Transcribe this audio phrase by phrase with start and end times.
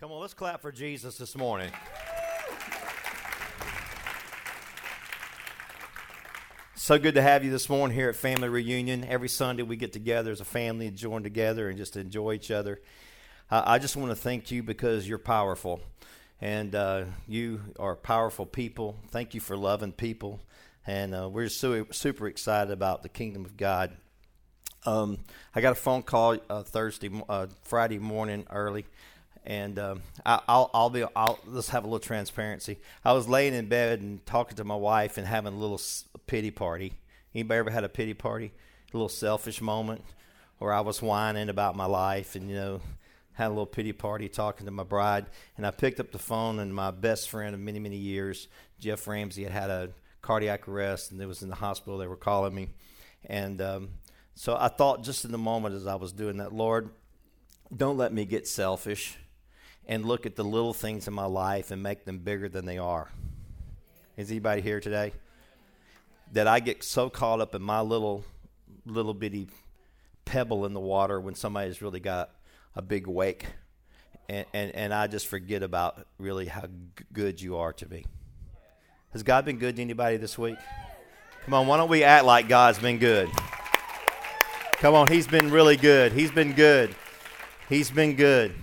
[0.00, 1.70] Come on, let's clap for Jesus this morning.
[6.74, 9.04] So good to have you this morning here at Family Reunion.
[9.04, 12.50] Every Sunday we get together as a family and join together and just enjoy each
[12.50, 12.80] other.
[13.48, 15.80] Uh, I just want to thank you because you're powerful.
[16.40, 18.96] And uh, you are powerful people.
[19.10, 20.40] Thank you for loving people.
[20.88, 23.96] And uh, we're super excited about the kingdom of God.
[24.84, 25.20] Um,
[25.54, 28.86] I got a phone call uh, Thursday, uh, Friday morning early
[29.46, 32.78] and um, I, will I'll be I'll let's have a little transparency.
[33.04, 35.80] I was laying in bed and talking to my wife and having a little
[36.26, 36.94] pity party.
[37.34, 38.52] Anybody ever had a pity party?
[38.92, 40.02] A little selfish moment
[40.58, 42.80] where I was whining about my life and you know
[43.32, 45.26] had a little pity party talking to my bride.
[45.56, 48.48] And I picked up the phone and my best friend of many many years,
[48.80, 49.90] Jeff Ramsey, had had a
[50.22, 51.98] cardiac arrest and it was in the hospital.
[51.98, 52.68] They were calling me,
[53.26, 53.88] and um,
[54.34, 56.88] so I thought just in the moment as I was doing that, Lord,
[57.74, 59.18] don't let me get selfish
[59.86, 62.78] and look at the little things in my life and make them bigger than they
[62.78, 63.10] are.
[64.16, 65.12] Is anybody here today?
[66.32, 68.24] That I get so caught up in my little
[68.86, 69.48] little bitty
[70.24, 72.30] pebble in the water when somebody's really got
[72.74, 73.46] a big wake
[74.28, 78.04] and, and, and I just forget about really how g- good you are to me.
[79.12, 80.58] Has God been good to anybody this week?
[81.44, 83.30] Come on, why don't we act like God's been good?
[84.72, 86.12] Come on, He's been really good.
[86.12, 86.94] He's been good.
[87.68, 88.54] He's been good.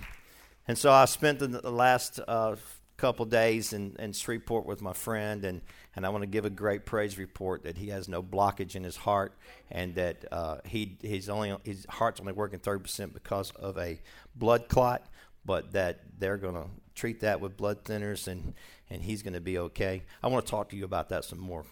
[0.68, 2.56] And so I spent the, the last uh,
[2.96, 5.60] couple days in, in Shreveport with my friend, and,
[5.96, 8.84] and I want to give a great praise report that he has no blockage in
[8.84, 9.34] his heart,
[9.70, 14.00] and that uh, he he's only his heart's only working thirty percent because of a
[14.36, 15.04] blood clot,
[15.44, 18.54] but that they're going to treat that with blood thinners, and
[18.88, 20.02] and he's going to be okay.
[20.22, 21.64] I want to talk to you about that some more.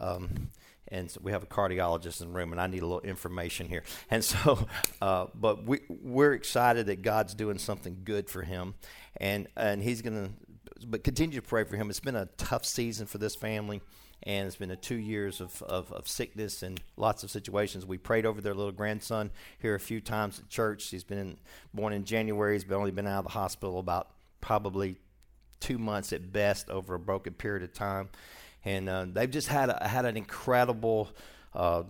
[0.00, 0.50] Um,
[0.94, 3.68] and so we have a cardiologist in the room, and I need a little information
[3.68, 3.82] here.
[4.10, 4.66] And so,
[5.02, 8.74] uh, but we we're excited that God's doing something good for him,
[9.16, 10.30] and and he's going to.
[10.86, 11.88] But continue to pray for him.
[11.88, 13.80] It's been a tough season for this family,
[14.22, 17.86] and it's been a two years of, of, of sickness and lots of situations.
[17.86, 19.30] We prayed over their little grandson
[19.60, 20.90] here a few times at church.
[20.90, 21.36] He's been in,
[21.72, 22.54] born in January.
[22.54, 24.10] He's been only been out of the hospital about
[24.42, 24.98] probably
[25.60, 28.10] two months at best over a broken period of time
[28.64, 31.10] and uh, they've just had a, had an incredible
[31.54, 31.84] uh,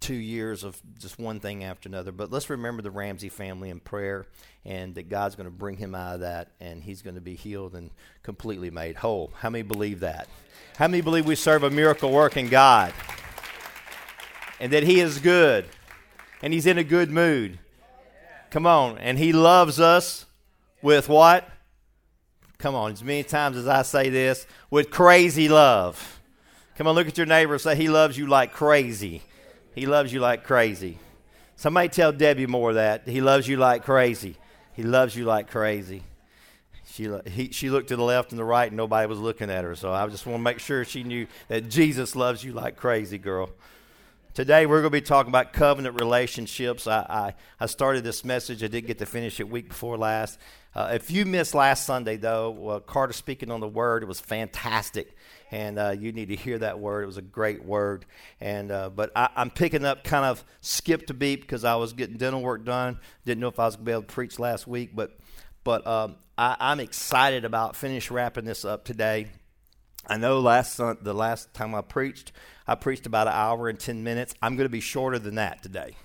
[0.00, 2.12] two years of just one thing after another.
[2.12, 4.26] But let's remember the Ramsey family in prayer,
[4.64, 7.34] and that God's going to bring him out of that, and he's going to be
[7.34, 7.90] healed and
[8.22, 9.30] completely made whole.
[9.38, 10.28] How many believe that?
[10.76, 12.94] How many believe we serve a miracle working God,
[14.58, 15.66] and that He is good,
[16.42, 17.58] and He's in a good mood?
[18.50, 20.24] Come on, and He loves us
[20.80, 21.46] with what?
[22.60, 26.20] Come on, as many times as I say this, with crazy love.
[26.76, 29.22] Come on, look at your neighbor say, He loves you like crazy.
[29.74, 30.98] He loves you like crazy.
[31.56, 33.08] Somebody tell Debbie more that.
[33.08, 34.36] He loves you like crazy.
[34.74, 36.02] He loves you like crazy.
[36.86, 39.64] She, he, she looked to the left and the right, and nobody was looking at
[39.64, 39.74] her.
[39.74, 43.16] So I just want to make sure she knew that Jesus loves you like crazy,
[43.16, 43.50] girl.
[44.34, 46.86] Today we're going to be talking about covenant relationships.
[46.86, 48.62] I, I, I started this message.
[48.62, 50.38] I didn't get to finish it week before last.
[50.74, 54.20] Uh, if you missed last Sunday, though, well, Carter speaking on the word, it was
[54.20, 55.16] fantastic,
[55.50, 57.02] and uh, you need to hear that word.
[57.02, 58.06] It was a great word,
[58.40, 61.92] and uh, but I, am picking up kind of skipped a beat because I was
[61.92, 63.00] getting dental work done.
[63.24, 65.18] Didn't know if I was going to be able to preach last week, but
[65.64, 69.26] but um, I, I'm excited about finish wrapping this up today.
[70.06, 72.30] I know last the last time I preached,
[72.68, 74.34] I preached about an hour and ten minutes.
[74.40, 75.96] I'm going to be shorter than that today.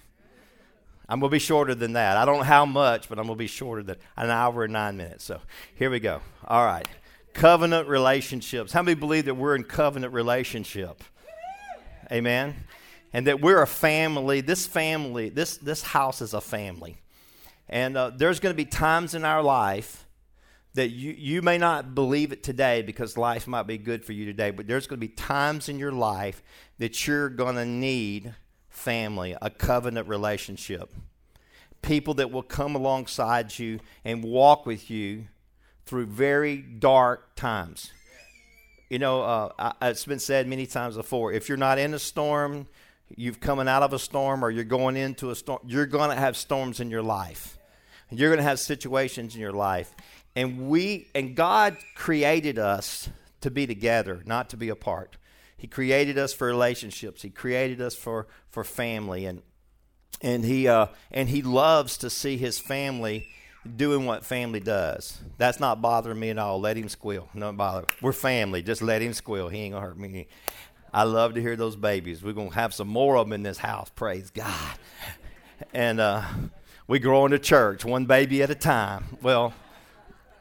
[1.07, 2.17] I'm going to be shorter than that.
[2.17, 4.73] I don't know how much, but I'm going to be shorter than an hour and
[4.73, 5.23] nine minutes.
[5.23, 5.39] So
[5.75, 6.21] here we go.
[6.47, 6.87] All right.
[7.33, 8.71] Covenant relationships.
[8.71, 11.03] How many believe that we're in covenant relationship?
[12.11, 12.55] Amen.
[13.13, 14.41] And that we're a family.
[14.41, 16.97] This family, this, this house is a family.
[17.69, 20.05] And uh, there's going to be times in our life
[20.75, 24.25] that you, you may not believe it today because life might be good for you
[24.25, 26.43] today, but there's going to be times in your life
[26.79, 28.33] that you're going to need
[28.75, 30.93] family, a covenant relationship.
[31.81, 35.27] People that will come alongside you and walk with you
[35.85, 37.91] through very dark times.
[38.89, 42.67] You know, uh, it's been said many times before if you're not in a storm,
[43.15, 46.15] you've coming out of a storm, or you're going into a storm, you're going to
[46.15, 47.57] have storms in your life.
[48.11, 49.93] You're going to have situations in your life.
[50.35, 53.09] And we and God created us
[53.41, 55.17] to be together, not to be apart.
[55.57, 57.21] He created us for relationships.
[57.21, 59.41] He created us for for family, and
[60.21, 63.27] and he uh, and he loves to see his family
[63.75, 65.19] doing what family does.
[65.37, 66.59] That's not bothering me at all.
[66.59, 67.29] Let him squeal.
[67.33, 67.87] No bother.
[68.01, 68.61] We're family.
[68.61, 69.49] Just let him squeal.
[69.49, 70.27] He ain't gonna hurt me.
[70.93, 72.23] I love to hear those babies.
[72.23, 73.89] We're gonna have some more of them in this house.
[73.95, 74.77] Praise God.
[75.73, 76.23] And uh,
[76.87, 79.17] we grow into church one baby at a time.
[79.21, 79.53] Well,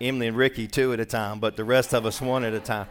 [0.01, 2.61] Emily and Ricky two at a time, but the rest of us one at a
[2.61, 2.87] time.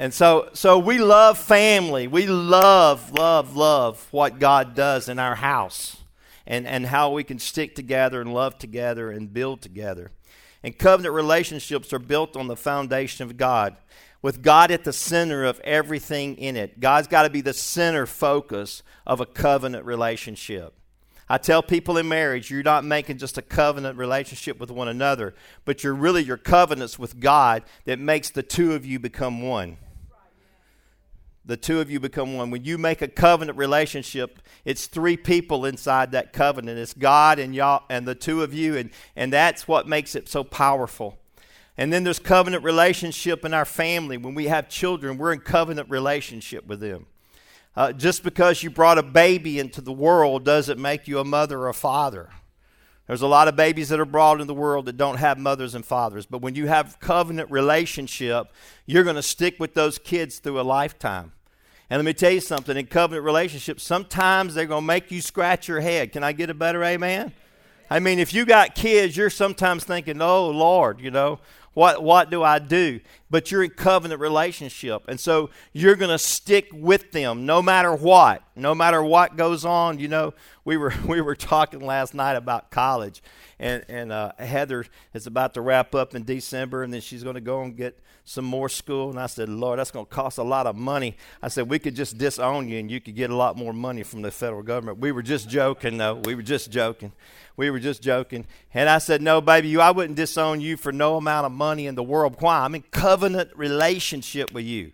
[0.00, 2.08] And so, so we love family.
[2.08, 5.98] We love, love, love what God does in our house
[6.46, 10.10] and, and how we can stick together and love together and build together.
[10.62, 13.76] And covenant relationships are built on the foundation of God,
[14.22, 16.80] with God at the center of everything in it.
[16.80, 20.72] God's got to be the center focus of a covenant relationship.
[21.28, 25.34] I tell people in marriage, you're not making just a covenant relationship with one another,
[25.66, 29.76] but you're really your covenants with God that makes the two of you become one.
[31.50, 32.52] The two of you become one.
[32.52, 36.78] When you make a covenant relationship, it's three people inside that covenant.
[36.78, 40.28] It's God and y'all and the two of you, and, and that's what makes it
[40.28, 41.18] so powerful.
[41.76, 44.16] And then there's covenant relationship in our family.
[44.16, 47.06] When we have children, we're in covenant relationship with them.
[47.74, 51.58] Uh, just because you brought a baby into the world doesn't make you a mother
[51.62, 52.30] or a father.
[53.08, 55.74] There's a lot of babies that are brought in the world that don't have mothers
[55.74, 56.26] and fathers.
[56.26, 58.52] But when you have covenant relationship,
[58.86, 61.32] you're going to stick with those kids through a lifetime.
[61.90, 65.20] And let me tell you something in covenant relationships, sometimes they're going to make you
[65.20, 66.12] scratch your head.
[66.12, 67.32] Can I get a better amen?
[67.90, 71.40] I mean, if you got kids, you're sometimes thinking, oh, Lord, you know,
[71.74, 73.00] what, what do I do?
[73.28, 75.02] But you're in covenant relationship.
[75.08, 79.64] And so you're going to stick with them no matter what, no matter what goes
[79.64, 79.98] on.
[79.98, 80.34] You know,
[80.64, 83.20] we were, we were talking last night about college,
[83.60, 87.34] and, and uh, Heather is about to wrap up in December, and then she's going
[87.34, 89.10] to go and get some more school.
[89.10, 91.16] And I said, Lord, that's going to cost a lot of money.
[91.42, 94.02] I said, we could just disown you, and you could get a lot more money
[94.02, 94.98] from the federal government.
[94.98, 96.14] We were just joking, though.
[96.24, 97.12] We were just joking.
[97.58, 98.46] We were just joking.
[98.72, 101.86] And I said, No, baby, you, I wouldn't disown you for no amount of money
[101.86, 102.36] in the world.
[102.40, 102.60] Why?
[102.60, 104.92] I'm in covenant relationship with you.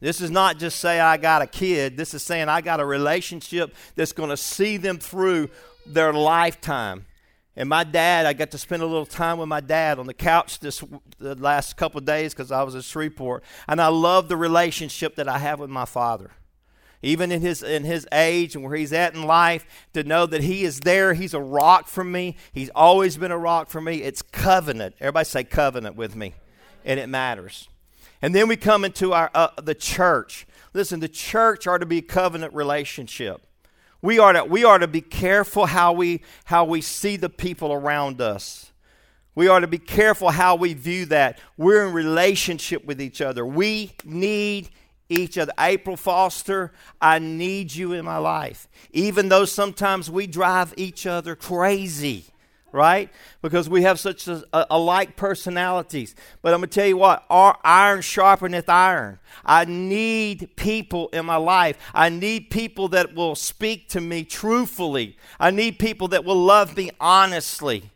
[0.00, 1.98] This is not just say I got a kid.
[1.98, 5.50] This is saying I got a relationship that's going to see them through
[5.84, 7.04] their lifetime.
[7.58, 10.14] And my dad, I got to spend a little time with my dad on the
[10.14, 10.82] couch this
[11.18, 15.26] the last couple days because I was at Shreveport, and I love the relationship that
[15.26, 16.30] I have with my father.
[17.02, 20.44] Even in his in his age and where he's at in life to know that
[20.44, 22.36] he is there he's a rock for me.
[22.52, 24.02] He's always been a rock for me.
[24.02, 24.94] It's covenant.
[25.00, 26.34] Everybody say covenant with me.
[26.84, 27.68] And it matters.
[28.22, 30.46] And then we come into our uh, the church.
[30.74, 33.47] Listen the church are to be a covenant relationship
[34.02, 37.72] we are to we are to be careful how we how we see the people
[37.72, 38.72] around us
[39.34, 43.44] we are to be careful how we view that we're in relationship with each other
[43.44, 44.70] we need
[45.08, 45.52] each other.
[45.58, 48.68] April Foster, I need you in my life.
[48.92, 52.26] Even though sometimes we drive each other crazy,
[52.72, 53.10] right?
[53.42, 56.14] Because we have such a, a, alike personalities.
[56.42, 59.18] But I'm going to tell you what, our iron sharpeneth iron.
[59.44, 61.78] I need people in my life.
[61.94, 65.16] I need people that will speak to me truthfully.
[65.40, 67.90] I need people that will love me honestly.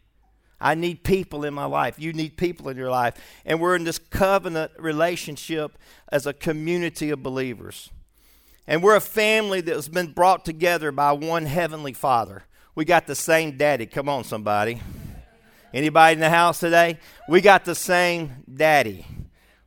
[0.61, 1.99] I need people in my life.
[1.99, 3.15] You need people in your life.
[3.45, 5.77] And we're in this covenant relationship
[6.11, 7.91] as a community of believers.
[8.67, 12.45] And we're a family that has been brought together by one heavenly Father.
[12.75, 13.87] We got the same daddy.
[13.87, 14.81] Come on, somebody.
[15.75, 16.99] Anybody in the house today?
[17.29, 19.07] We got the same daddy.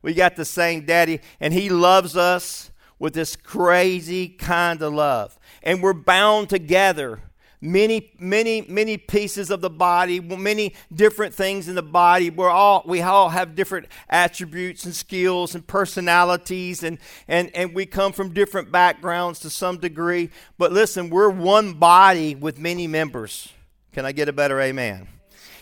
[0.02, 5.38] We got the same daddy, and he loves us with this crazy kind of love.
[5.62, 7.20] And we're bound together
[7.60, 12.30] many many many pieces of the body many different things in the body.
[12.30, 16.98] We're all we all have different attributes and skills and personalities and
[17.28, 20.30] and and we come from different backgrounds to some degree.
[20.58, 23.52] But listen we're one body with many members.
[23.92, 25.08] Can i get a better amen?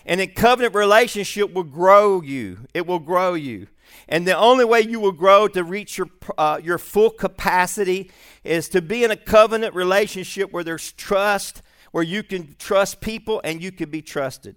[0.06, 2.66] And a covenant relationship will grow you.
[2.74, 3.68] It will grow you.
[4.08, 8.10] And the only way you will grow to reach your, uh, your full capacity
[8.42, 11.62] is to be in a covenant relationship where there's trust
[11.94, 14.56] where you can trust people and you can be trusted.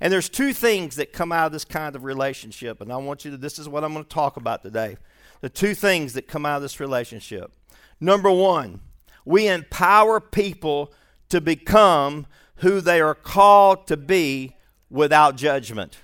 [0.00, 3.24] And there's two things that come out of this kind of relationship, and I want
[3.24, 4.96] you to, this is what I'm going to talk about today.
[5.40, 7.50] The two things that come out of this relationship.
[7.98, 8.82] Number one,
[9.24, 10.92] we empower people
[11.28, 12.28] to become
[12.58, 14.54] who they are called to be
[14.88, 15.98] without judgment.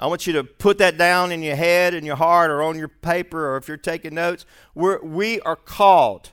[0.00, 2.78] I want you to put that down in your head, in your heart, or on
[2.78, 4.46] your paper, or if you're taking notes.
[4.74, 6.30] We're, we are called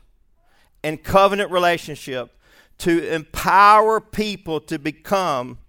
[0.81, 2.31] in covenant relationship
[2.81, 5.59] to empower people to become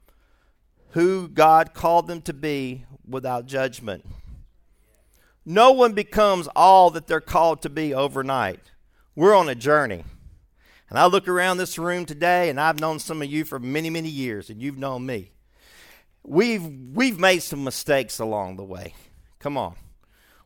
[0.92, 4.07] who God called them to be without judgment.
[5.45, 8.61] No one becomes all that they're called to be overnight.
[9.14, 10.04] We're on a journey.
[10.88, 13.90] And I look around this room today, and I've known some of you for many,
[13.90, 15.33] many years, and you've known me.
[16.23, 16.64] We've,
[16.95, 18.95] we've made some mistakes along the way.
[19.38, 19.75] Come on.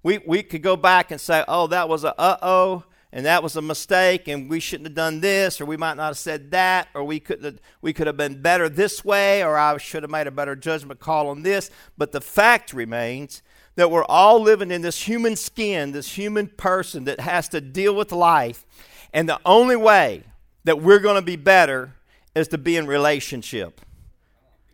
[0.02, 2.84] We, we could go back and say, oh, that was a uh oh,
[3.16, 6.08] and that was a mistake and we shouldn't have done this or we might not
[6.08, 9.56] have said that or we could have, we could have been better this way or
[9.56, 11.70] I should have made a better judgment call on this.
[11.96, 13.42] But the fact remains
[13.76, 17.94] that we're all living in this human skin this human person that has to deal
[17.94, 18.66] with life
[19.14, 20.22] and the only way
[20.64, 21.94] that we're going to be better
[22.34, 23.80] is to be in relationship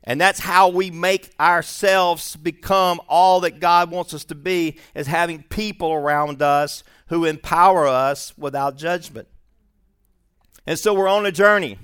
[0.05, 5.07] and that's how we make ourselves become all that God wants us to be, is
[5.07, 9.29] having people around us who empower us without judgment.
[10.67, 11.79] And so we're on a journey.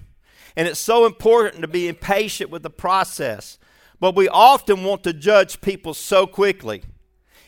[0.57, 3.59] And it's so important to be impatient with the process.
[4.01, 6.83] But we often want to judge people so quickly,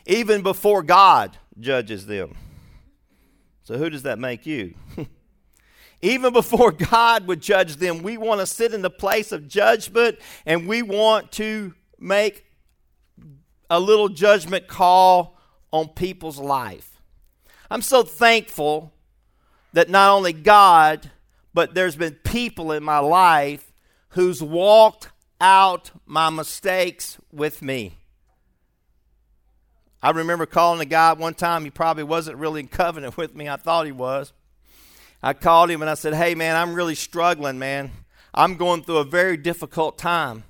[0.05, 2.35] even before God judges them.
[3.63, 4.73] So, who does that make you?
[6.01, 10.17] even before God would judge them, we want to sit in the place of judgment
[10.45, 12.45] and we want to make
[13.69, 15.37] a little judgment call
[15.71, 17.01] on people's life.
[17.69, 18.93] I'm so thankful
[19.73, 21.09] that not only God,
[21.53, 23.71] but there's been people in my life
[24.09, 27.97] who's walked out my mistakes with me.
[30.03, 33.47] I remember calling a guy one time, he probably wasn't really in covenant with me.
[33.47, 34.33] I thought he was.
[35.23, 37.91] I called him and I said, Hey, man, I'm really struggling, man.
[38.33, 40.43] I'm going through a very difficult time.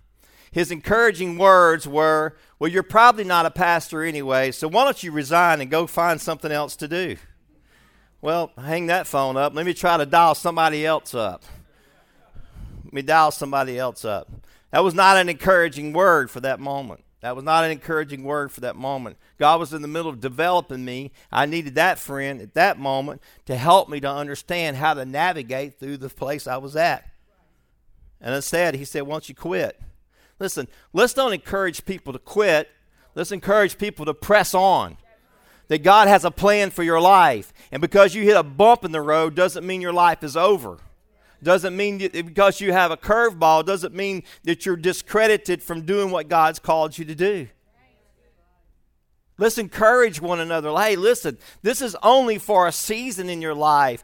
[0.51, 5.11] His encouraging words were, well, you're probably not a pastor anyway, so why don't you
[5.11, 7.15] resign and go find something else to do?
[8.21, 9.55] Well, hang that phone up.
[9.55, 11.43] Let me try to dial somebody else up.
[12.83, 14.29] Let me dial somebody else up.
[14.71, 17.03] That was not an encouraging word for that moment.
[17.21, 19.17] That was not an encouraging word for that moment.
[19.37, 21.11] God was in the middle of developing me.
[21.31, 25.79] I needed that friend at that moment to help me to understand how to navigate
[25.79, 27.07] through the place I was at.
[28.19, 29.79] And instead, he said, Why don't you quit?
[30.39, 32.69] Listen, let's don't encourage people to quit.
[33.13, 34.97] Let's encourage people to press on.
[35.67, 37.53] That God has a plan for your life.
[37.71, 40.79] And because you hit a bump in the road doesn't mean your life is over.
[41.43, 46.11] Doesn't mean that because you have a curveball doesn't mean that you're discredited from doing
[46.11, 47.47] what God's called you to do.
[49.37, 50.71] Let's encourage one another.
[50.75, 54.03] Hey, listen, this is only for a season in your life.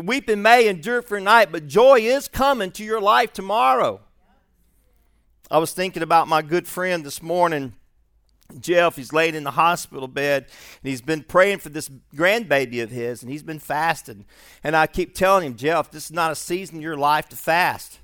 [0.00, 4.00] Weeping may endure for a night, but joy is coming to your life tomorrow.
[5.50, 7.74] I was thinking about my good friend this morning,
[8.60, 8.96] Jeff.
[8.96, 10.44] He's laid in the hospital bed,
[10.82, 14.24] and he's been praying for this grandbaby of his, and he's been fasting.
[14.62, 17.36] And I keep telling him, Jeff, this is not a season in your life to
[17.36, 17.98] fast.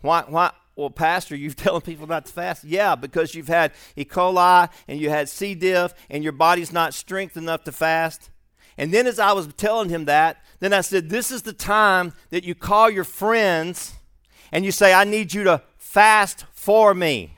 [0.00, 0.24] Why?
[0.26, 0.52] Why?
[0.74, 2.64] Well, Pastor, you're telling people not to fast?
[2.64, 4.04] Yeah, because you've had E.
[4.04, 5.54] coli and you had C.
[5.54, 8.30] diff, and your body's not strength enough to fast.
[8.78, 12.14] And then, as I was telling him that, then I said, This is the time
[12.30, 13.94] that you call your friends
[14.52, 17.34] and you say, I need you to fast for me.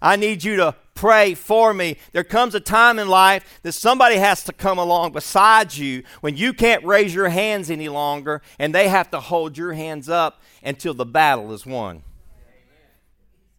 [0.00, 1.96] I need you to pray for me.
[2.10, 6.36] There comes a time in life that somebody has to come along beside you when
[6.36, 10.42] you can't raise your hands any longer and they have to hold your hands up
[10.60, 12.02] until the battle is won.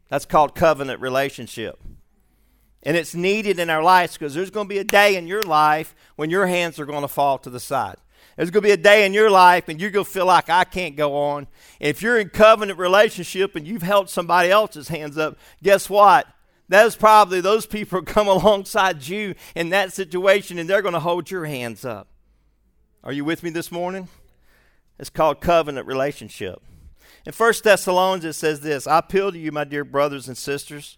[0.09, 1.79] That's called covenant relationship.
[2.83, 5.43] And it's needed in our lives because there's going to be a day in your
[5.43, 7.95] life when your hands are going to fall to the side.
[8.35, 10.49] There's going to be a day in your life and you're going to feel like
[10.49, 11.47] I can't go on.
[11.79, 16.27] If you're in covenant relationship and you've held somebody else's hands up, guess what?
[16.69, 21.29] That's probably those people come alongside you in that situation and they're going to hold
[21.29, 22.07] your hands up.
[23.03, 24.07] Are you with me this morning?
[24.97, 26.61] It's called covenant relationship.
[27.25, 30.97] In 1 Thessalonians, it says this I appeal to you, my dear brothers and sisters,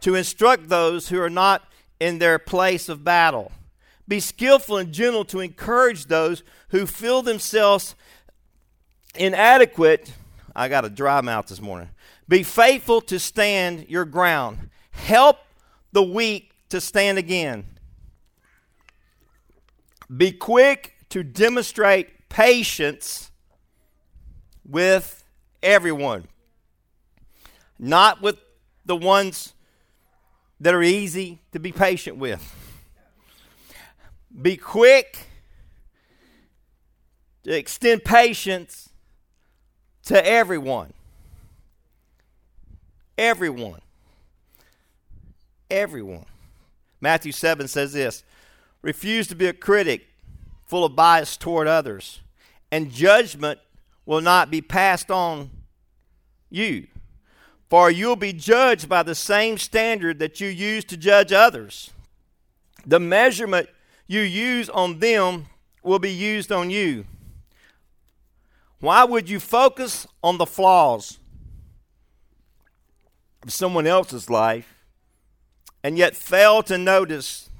[0.00, 1.62] to instruct those who are not
[2.00, 3.52] in their place of battle
[4.08, 7.94] be skillful and gentle to encourage those who feel themselves
[9.14, 10.12] inadequate.
[10.54, 11.90] I got a dry mouth this morning.
[12.28, 14.70] Be faithful to stand your ground.
[14.92, 15.38] Help
[15.92, 17.64] the weak to stand again.
[20.14, 23.30] Be quick to demonstrate patience
[24.64, 25.24] with
[25.62, 26.28] everyone,
[27.78, 28.38] not with
[28.86, 29.54] the ones
[30.60, 32.56] that are easy to be patient with.
[34.40, 35.26] Be quick
[37.42, 38.90] to extend patience
[40.04, 40.92] to everyone.
[43.18, 43.80] Everyone.
[45.72, 46.26] Everyone.
[47.00, 48.24] Matthew 7 says this
[48.82, 50.06] Refuse to be a critic
[50.66, 52.20] full of bias toward others,
[52.70, 53.58] and judgment
[54.04, 55.50] will not be passed on
[56.50, 56.88] you.
[57.70, 61.90] For you'll be judged by the same standard that you use to judge others.
[62.84, 63.70] The measurement
[64.06, 65.46] you use on them
[65.82, 67.06] will be used on you.
[68.80, 71.16] Why would you focus on the flaws
[73.42, 74.81] of someone else's life
[75.82, 77.50] and yet fail to notice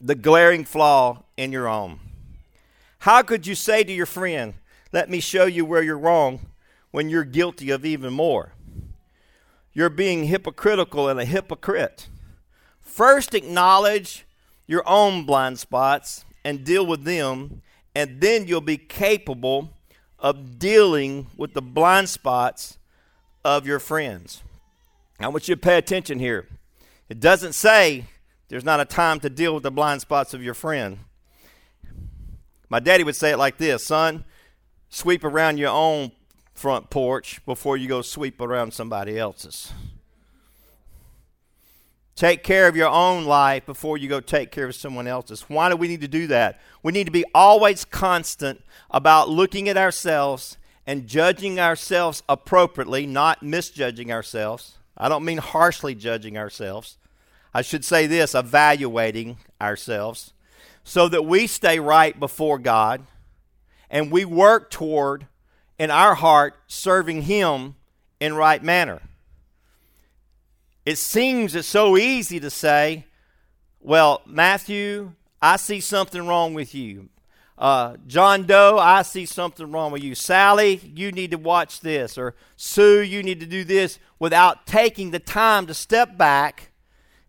[0.00, 2.00] the glaring flaw in your own?
[3.00, 4.54] How could you say to your friend,
[4.92, 6.46] Let me show you where you're wrong,
[6.90, 8.52] when you're guilty of even more?
[9.72, 12.08] You're being hypocritical and a hypocrite.
[12.80, 14.24] First, acknowledge
[14.66, 17.62] your own blind spots and deal with them,
[17.94, 19.70] and then you'll be capable
[20.18, 22.78] of dealing with the blind spots
[23.44, 24.42] of your friends.
[25.20, 26.48] I want you to pay attention here.
[27.08, 28.04] It doesn't say
[28.48, 30.98] there's not a time to deal with the blind spots of your friend.
[32.68, 34.24] My daddy would say it like this Son,
[34.90, 36.12] sweep around your own
[36.54, 39.72] front porch before you go sweep around somebody else's.
[42.14, 45.42] Take care of your own life before you go take care of someone else's.
[45.42, 46.60] Why do we need to do that?
[46.82, 48.60] We need to be always constant
[48.90, 54.78] about looking at ourselves and judging ourselves appropriately, not misjudging ourselves.
[54.96, 56.97] I don't mean harshly judging ourselves.
[57.52, 60.32] I should say this evaluating ourselves
[60.84, 63.06] so that we stay right before God
[63.90, 65.26] and we work toward,
[65.78, 67.76] in our heart, serving Him
[68.20, 69.00] in right manner.
[70.84, 73.04] It seems it's so easy to say,
[73.80, 77.08] well, Matthew, I see something wrong with you.
[77.56, 80.14] Uh, John Doe, I see something wrong with you.
[80.14, 82.16] Sally, you need to watch this.
[82.16, 86.67] Or Sue, you need to do this without taking the time to step back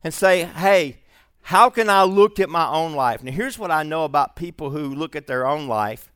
[0.04, 1.00] and say, hey,
[1.42, 3.24] how can I look at my own life?
[3.24, 6.12] Now, here's what I know about people who look at their own life.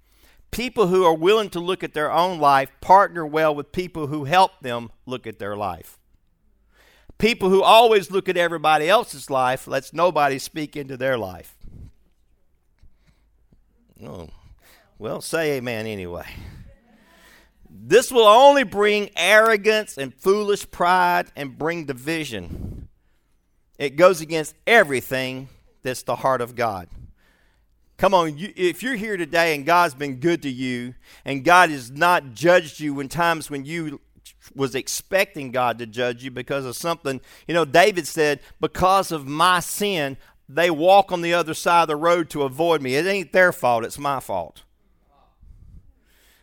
[0.51, 4.25] People who are willing to look at their own life partner well with people who
[4.25, 5.97] help them look at their life.
[7.17, 11.55] People who always look at everybody else's life lets nobody speak into their life.
[14.05, 14.29] Oh,
[14.99, 16.27] well, say amen anyway.
[17.69, 22.82] This will only bring arrogance and foolish pride and bring division.
[23.77, 25.50] It goes against everything
[25.82, 26.88] that's the heart of God.
[27.98, 31.70] Come on, you, if you're here today and God's been good to you and God
[31.70, 34.01] has not judged you in times when you
[34.56, 37.22] was expecting God to judge you because of something.
[37.48, 40.18] You know, David said, Because of my sin,
[40.50, 42.96] they walk on the other side of the road to avoid me.
[42.96, 44.64] It ain't their fault, it's my fault.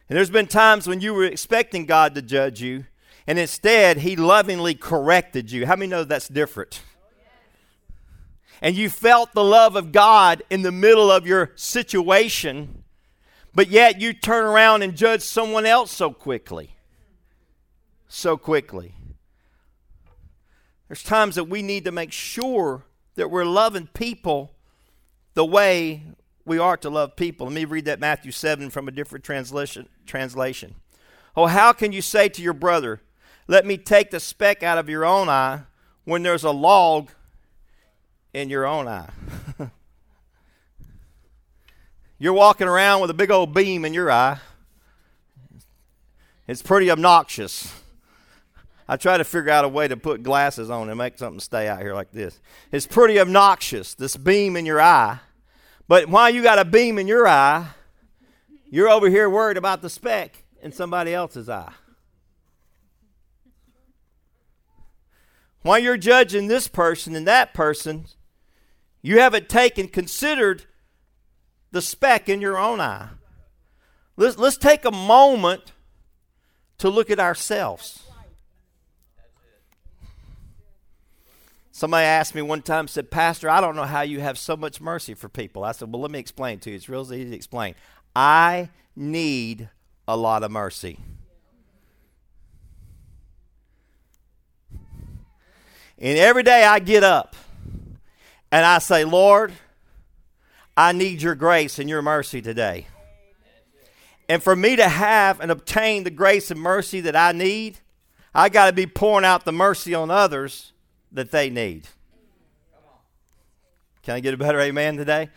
[0.08, 2.86] And there's been times when you were expecting God to judge you,
[3.26, 5.66] and instead, He lovingly corrected you.
[5.66, 6.82] How many know that's different?
[8.60, 12.84] And you felt the love of God in the middle of your situation,
[13.54, 16.74] but yet you turn around and judge someone else so quickly
[18.10, 18.92] so quickly.
[20.88, 24.52] There's times that we need to make sure that we're loving people
[25.34, 26.02] the way
[26.44, 27.46] we are to love people.
[27.46, 29.88] Let me read that Matthew 7 from a different translation.
[30.04, 30.74] translation.
[31.36, 33.00] Oh, how can you say to your brother,
[33.46, 35.62] Let me take the speck out of your own eye
[36.04, 37.10] when there's a log
[38.32, 39.10] in your own eye?
[42.18, 44.38] You're walking around with a big old beam in your eye.
[46.46, 47.72] It's pretty obnoxious.
[48.86, 51.68] I try to figure out a way to put glasses on and make something stay
[51.68, 52.40] out here like this.
[52.72, 55.20] It's pretty obnoxious, this beam in your eye.
[55.88, 57.68] But while you got a beam in your eye,
[58.68, 61.72] you're over here worried about the speck in somebody else's eye.
[65.62, 68.06] While you're judging this person and that person,
[69.02, 70.64] you haven't taken, considered
[71.72, 73.08] the speck in your own eye.
[74.16, 75.72] Let's, let's take a moment
[76.78, 78.02] to look at ourselves.
[81.72, 84.82] Somebody asked me one time, said, Pastor, I don't know how you have so much
[84.82, 85.64] mercy for people.
[85.64, 86.76] I said, Well, let me explain to you.
[86.76, 87.74] It's real easy to explain.
[88.14, 89.70] I need
[90.06, 90.98] a lot of mercy.
[95.98, 97.34] And every day I get up
[98.52, 99.52] and I say, Lord,
[100.76, 102.86] I need your grace and your mercy today.
[104.28, 107.78] And for me to have and obtain the grace and mercy that I need,
[108.34, 110.72] I got to be pouring out the mercy on others
[111.10, 111.88] that they need.
[114.02, 115.30] Can I get a better amen today?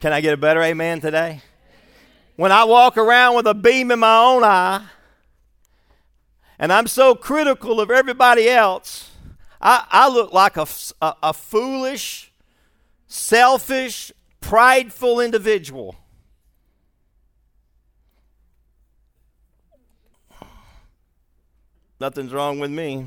[0.00, 1.42] Can I get a better amen today?
[2.36, 4.86] When I walk around with a beam in my own eye
[6.58, 9.07] and I'm so critical of everybody else,
[9.60, 10.66] I, I look like a,
[11.02, 12.32] a, a foolish,
[13.06, 15.96] selfish, prideful individual.
[22.00, 23.06] Nothing's wrong with me.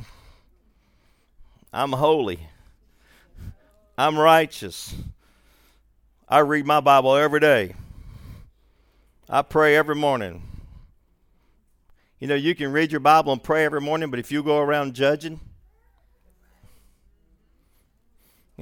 [1.72, 2.40] I'm holy.
[3.98, 4.94] I'm righteous.
[6.28, 7.76] I read my Bible every day.
[9.30, 10.44] I pray every morning.
[12.20, 14.60] You know, you can read your Bible and pray every morning, but if you go
[14.60, 15.40] around judging,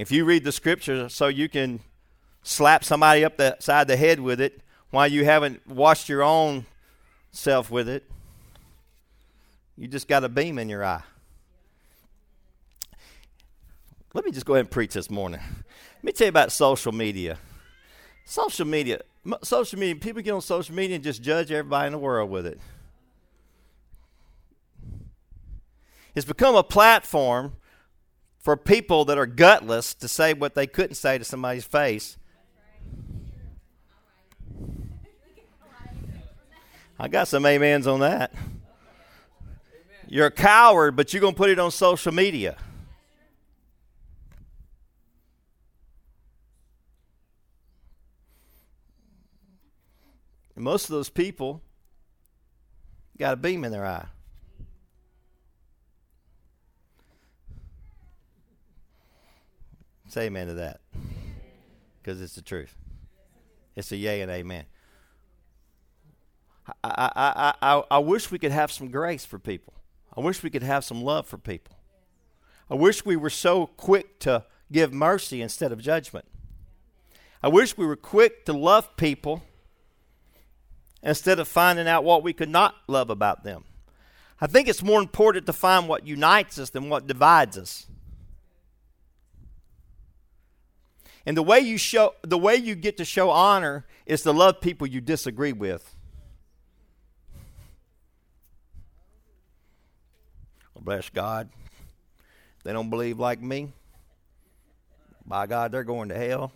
[0.00, 1.80] if you read the scripture so you can
[2.42, 6.22] slap somebody up the side of the head with it, while you haven't washed your
[6.22, 6.66] own
[7.32, 8.04] self with it.
[9.76, 11.02] You just got a beam in your eye.
[14.12, 15.40] Let me just go ahead and preach this morning.
[15.40, 17.38] Let me tell you about social media.
[18.24, 19.00] Social media,
[19.42, 22.46] social media, people get on social media and just judge everybody in the world with
[22.46, 22.60] it.
[26.14, 27.54] It's become a platform
[28.40, 32.16] for people that are gutless to say what they couldn't say to somebody's face.
[36.98, 38.34] I got some amens on that.
[40.08, 42.56] You're a coward, but you're going to put it on social media.
[50.56, 51.62] Most of those people
[53.18, 54.08] got a beam in their eye.
[60.10, 60.80] Say amen to that.
[62.02, 62.74] Because it's the truth.
[63.76, 64.64] It's a yay and amen.
[66.82, 69.72] I, I, I, I wish we could have some grace for people.
[70.16, 71.76] I wish we could have some love for people.
[72.68, 76.24] I wish we were so quick to give mercy instead of judgment.
[77.40, 79.44] I wish we were quick to love people
[81.04, 83.64] instead of finding out what we could not love about them.
[84.40, 87.86] I think it's more important to find what unites us than what divides us.
[91.26, 94.60] And the way you show the way you get to show honor is to love
[94.60, 95.94] people you disagree with.
[100.74, 101.50] Well, bless God.
[102.64, 103.72] They don't believe like me.
[105.26, 106.52] By God, they're going to hell.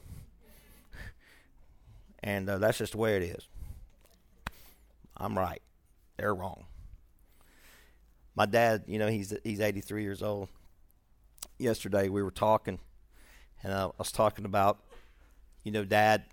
[2.22, 3.46] And uh, that's just the way it is.
[5.16, 5.61] I'm right.
[6.16, 6.64] They're wrong.
[8.35, 10.48] My dad, you know, he's he's 83 years old.
[11.59, 12.79] Yesterday we were talking,
[13.62, 14.81] and I was talking about,
[15.62, 16.25] you know, Dad.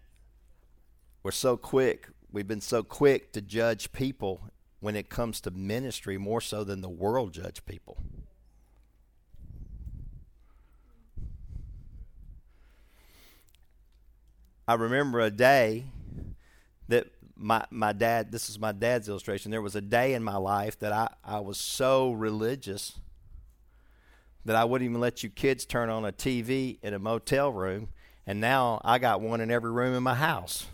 [1.24, 2.08] We're so quick.
[2.32, 6.82] We've been so quick to judge people when it comes to ministry more so than
[6.82, 7.98] the world judge people.
[14.68, 15.86] I remember a day
[16.88, 20.38] that my my dad this is my dad's illustration there was a day in my
[20.38, 23.00] life that I, I was so religious
[24.46, 27.90] that I wouldn't even let you kids turn on a TV in a motel room
[28.26, 30.68] and now I got one in every room in my house.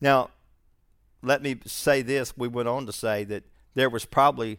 [0.00, 0.28] Now,
[1.22, 2.36] let me say this.
[2.36, 4.58] We went on to say that there was probably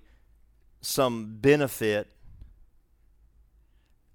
[0.82, 2.08] some benefit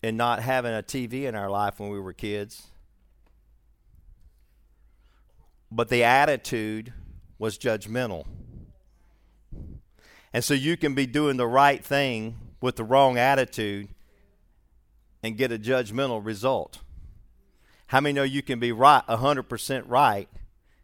[0.02, 2.69] in not having a TV in our life when we were kids.
[5.70, 6.92] But the attitude
[7.38, 8.26] was judgmental.
[10.32, 13.88] And so you can be doing the right thing with the wrong attitude
[15.22, 16.78] and get a judgmental result.
[17.88, 20.28] How many know you can be right 100% right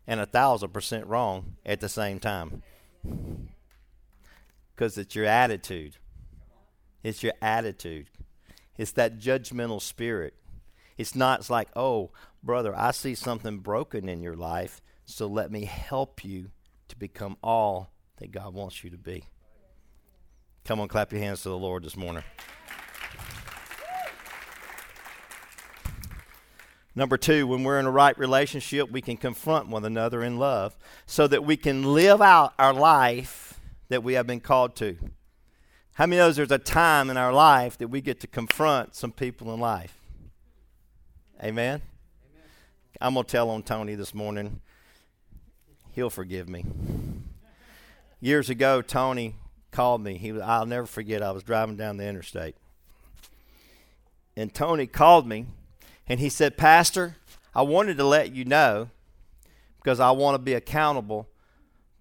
[0.07, 2.63] and 1000% wrong at the same time?
[4.75, 5.97] Because it's your attitude.
[7.03, 8.09] It's your attitude.
[8.77, 10.35] It's that judgmental spirit.
[10.97, 12.11] It's not it's like, oh,
[12.43, 16.51] brother, I see something broken in your life, so let me help you
[16.89, 19.25] to become all that God wants you to be.
[20.65, 22.25] Come on, clap your hands to the Lord this morning.
[26.95, 30.75] Number two, when we're in a right relationship, we can confront one another in love
[31.05, 34.97] so that we can live out our life that we have been called to.
[35.93, 39.13] How many knows there's a time in our life that we get to confront some
[39.13, 40.06] people in life?
[41.43, 41.83] Amen?
[41.83, 41.83] Amen.
[43.01, 44.61] I'm going to tell on Tony this morning.
[45.93, 46.65] He'll forgive me.
[48.21, 49.35] Years ago, Tony
[49.71, 50.17] called me.
[50.17, 51.23] He was, I'll never forget.
[51.23, 52.57] I was driving down the interstate.
[54.35, 55.47] And Tony called me
[56.09, 57.17] and he said, Pastor,
[57.55, 58.89] I wanted to let you know
[59.77, 61.29] because I want to be accountable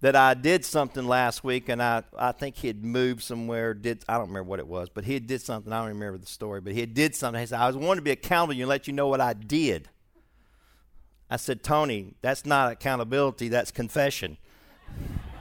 [0.00, 3.72] that I did something last week, and I, I think he had moved somewhere.
[3.72, 5.72] Did I don't remember what it was, but he did something.
[5.72, 7.40] I don't remember the story, but he did something.
[7.40, 9.88] He said, "I was wanting to be accountable and let you know what I did."
[11.30, 13.48] I said, "Tony, that's not accountability.
[13.48, 14.36] That's confession.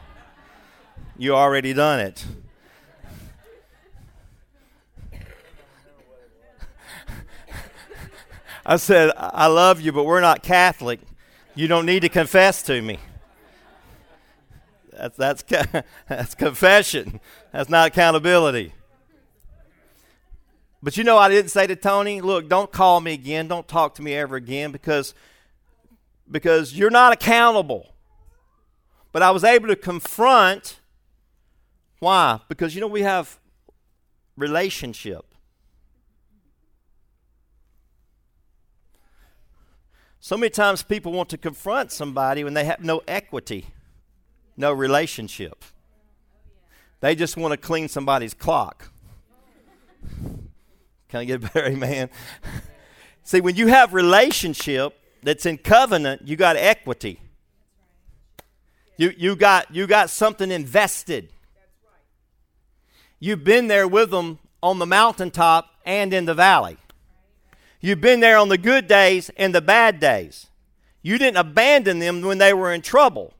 [1.17, 2.25] you already done it."
[8.65, 11.01] I said, "I love you, but we're not Catholic.
[11.55, 12.99] You don't need to confess to me."
[14.97, 15.43] That's that's
[16.09, 17.19] that's confession.
[17.51, 18.73] That's not accountability.
[20.81, 23.47] But you know, I didn't say to Tony, "Look, don't call me again.
[23.47, 25.13] Don't talk to me ever again because
[26.29, 27.93] because you're not accountable."
[29.11, 30.79] But I was able to confront.
[31.99, 32.39] Why?
[32.49, 33.39] Because you know we have
[34.35, 35.25] relationship.
[40.19, 43.67] So many times people want to confront somebody when they have no equity,
[44.57, 45.63] no relationship.
[47.01, 48.89] They just want to clean somebody's clock.
[51.09, 52.09] Can I get a better amen?
[53.23, 57.19] See, when you have relationship that's in covenant, you got equity.
[58.97, 61.29] You, you, got, you got something invested.
[63.19, 66.77] You've been there with them on the mountaintop and in the valley.
[67.81, 70.47] You've been there on the good days and the bad days.
[71.03, 73.34] You didn't abandon them when they were in trouble.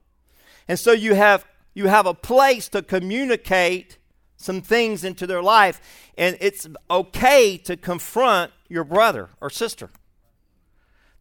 [0.68, 3.98] And so you have you have a place to communicate
[4.38, 5.82] some things into their life
[6.18, 9.90] and it's okay to confront your brother or sister.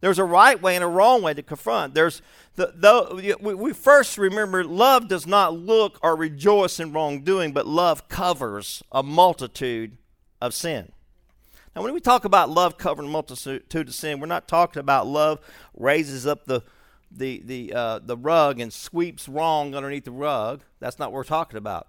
[0.01, 1.93] There's a right way and a wrong way to confront.
[1.93, 2.21] There's
[2.55, 7.65] the, the we, we first remember love does not look or rejoice in wrongdoing, but
[7.65, 9.97] love covers a multitude
[10.41, 10.91] of sin.
[11.75, 15.39] Now, when we talk about love covering multitude of sin, we're not talking about love
[15.75, 16.61] raises up the
[17.17, 20.61] the the uh, the rug and sweeps wrong underneath the rug.
[20.79, 21.87] That's not what we're talking about.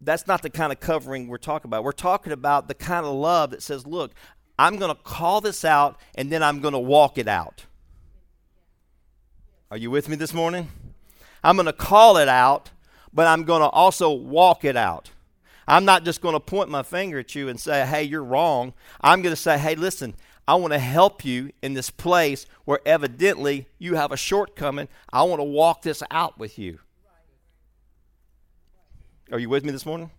[0.00, 1.84] That's not the kind of covering we're talking about.
[1.84, 4.12] We're talking about the kind of love that says, "Look,
[4.58, 7.64] I'm going to call this out, and then I'm going to walk it out."
[9.70, 10.68] Are you with me this morning?
[11.42, 12.70] I'm going to call it out,
[13.12, 15.10] but I'm going to also walk it out.
[15.68, 18.74] I'm not just going to point my finger at you and say, hey, you're wrong.
[19.00, 20.14] I'm going to say, hey, listen,
[20.48, 24.88] I want to help you in this place where evidently you have a shortcoming.
[25.12, 26.78] I want to walk this out with you.
[29.32, 30.10] Are you with me this morning?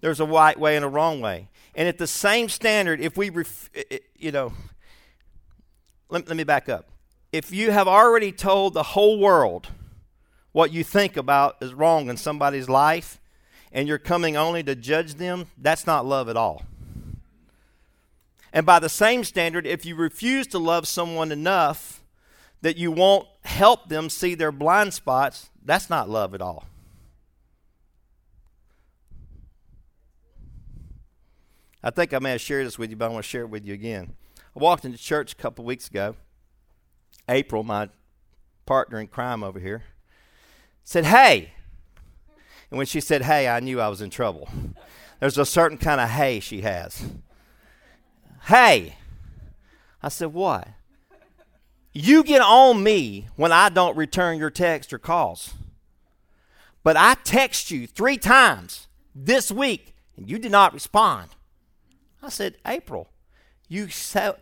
[0.00, 1.48] There's a right way and a wrong way.
[1.74, 3.70] And at the same standard, if we, ref,
[4.18, 4.52] you know,
[6.10, 6.90] let, let me back up.
[7.32, 9.68] If you have already told the whole world
[10.52, 13.18] what you think about is wrong in somebody's life,
[13.72, 16.62] and you're coming only to judge them, that's not love at all.
[18.54, 22.02] And by the same standard, if you refuse to love someone enough
[22.62, 26.64] that you won't help them see their blind spots, that's not love at all.
[31.82, 33.50] I think I may have shared this with you, but I want to share it
[33.50, 34.14] with you again.
[34.56, 36.16] I walked into church a couple weeks ago.
[37.28, 37.90] April, my
[38.64, 39.82] partner in crime over here,
[40.84, 41.52] said, Hey,
[42.74, 44.48] and when she said, hey, I knew I was in trouble.
[45.20, 47.04] There's a certain kind of hey she has.
[48.46, 48.96] Hey.
[50.02, 50.68] I said, what?
[51.92, 55.54] You get on me when I don't return your text or calls.
[56.82, 61.30] But I text you three times this week and you did not respond.
[62.22, 63.10] I said, April,
[63.68, 63.88] you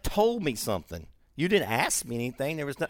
[0.02, 1.06] told me something.
[1.36, 2.56] You didn't ask me anything.
[2.56, 2.86] There was no.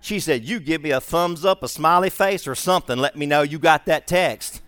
[0.00, 2.98] She said, You give me a thumbs up, a smiley face, or something.
[2.98, 4.60] Let me know you got that text.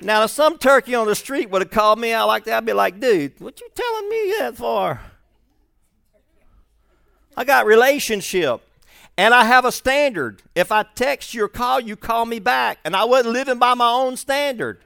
[0.00, 2.66] Now, if some turkey on the street would have called me out like that, I'd
[2.66, 5.00] be like, dude, what you telling me that for?
[7.36, 8.60] I got relationship.
[9.16, 10.42] And I have a standard.
[10.56, 12.78] If I text you or call you, call me back.
[12.84, 14.80] And I wasn't living by my own standard.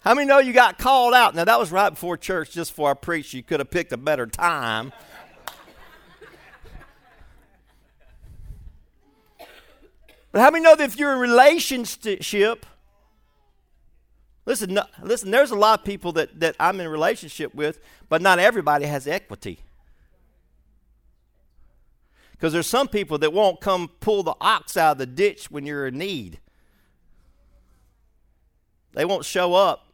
[0.00, 1.34] How many know you got called out?
[1.34, 3.34] Now, that was right before church, just before I preached.
[3.34, 4.92] You could have picked a better time.
[10.32, 12.64] But how many know that if you're in relationship,
[14.46, 18.22] listen, no, listen, there's a lot of people that, that I'm in relationship with, but
[18.22, 19.60] not everybody has equity.
[22.32, 25.66] Because there's some people that won't come pull the ox out of the ditch when
[25.66, 26.40] you're in need.
[28.94, 29.86] They won't show up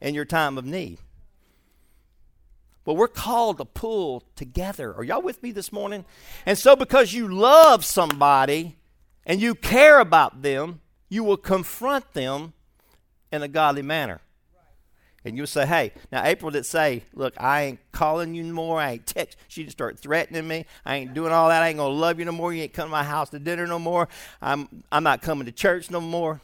[0.00, 0.98] in your time of need.
[2.84, 4.94] But we're called to pull together.
[4.94, 6.04] Are y'all with me this morning?
[6.44, 8.76] And so, because you love somebody
[9.26, 12.52] and you care about them, you will confront them
[13.32, 14.20] in a godly manner.
[15.26, 18.78] And you'll say, hey, now April did say, look, I ain't calling you no more.
[18.78, 19.38] I ain't text.
[19.48, 20.66] She just started threatening me.
[20.84, 21.62] I ain't doing all that.
[21.62, 22.52] I ain't going to love you no more.
[22.52, 24.08] You ain't coming to my house to dinner no more.
[24.42, 26.42] I'm, I'm not coming to church no more.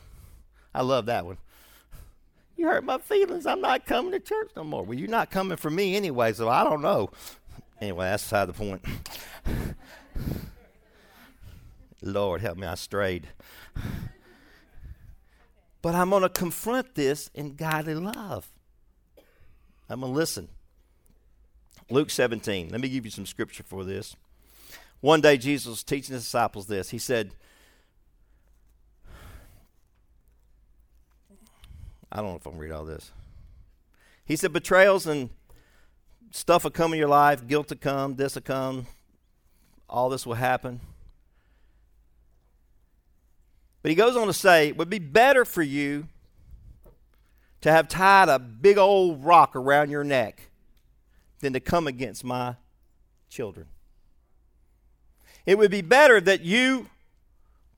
[0.74, 1.36] I love that one.
[2.56, 3.44] You hurt my feelings.
[3.44, 4.82] I'm not coming to church no more.
[4.82, 7.10] Well, you're not coming for me anyway, so I don't know.
[7.82, 8.82] Anyway, that's beside the point.
[12.02, 13.28] Lord, help me, I strayed.
[15.82, 18.50] But I'm going to confront this in godly love.
[19.88, 20.48] I'm going to listen.
[21.88, 22.68] Luke 17.
[22.68, 24.14] Let me give you some scripture for this.
[25.00, 26.90] One day, Jesus was teaching his disciples this.
[26.90, 27.32] He said,
[32.12, 33.10] I don't know if I'm read all this.
[34.24, 35.30] He said, betrayals and
[36.30, 38.86] stuff will come in your life, guilt will come, this will come,
[39.88, 40.80] all this will happen.
[43.82, 46.08] But he goes on to say, it would be better for you
[47.62, 50.50] to have tied a big old rock around your neck
[51.40, 52.56] than to come against my
[53.28, 53.66] children.
[55.46, 56.88] It would be better that you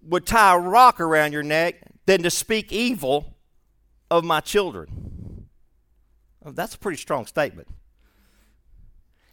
[0.03, 3.37] would tie a rock around your neck than to speak evil
[4.11, 5.47] of my children.
[6.45, 7.69] Oh, that's a pretty strong statement.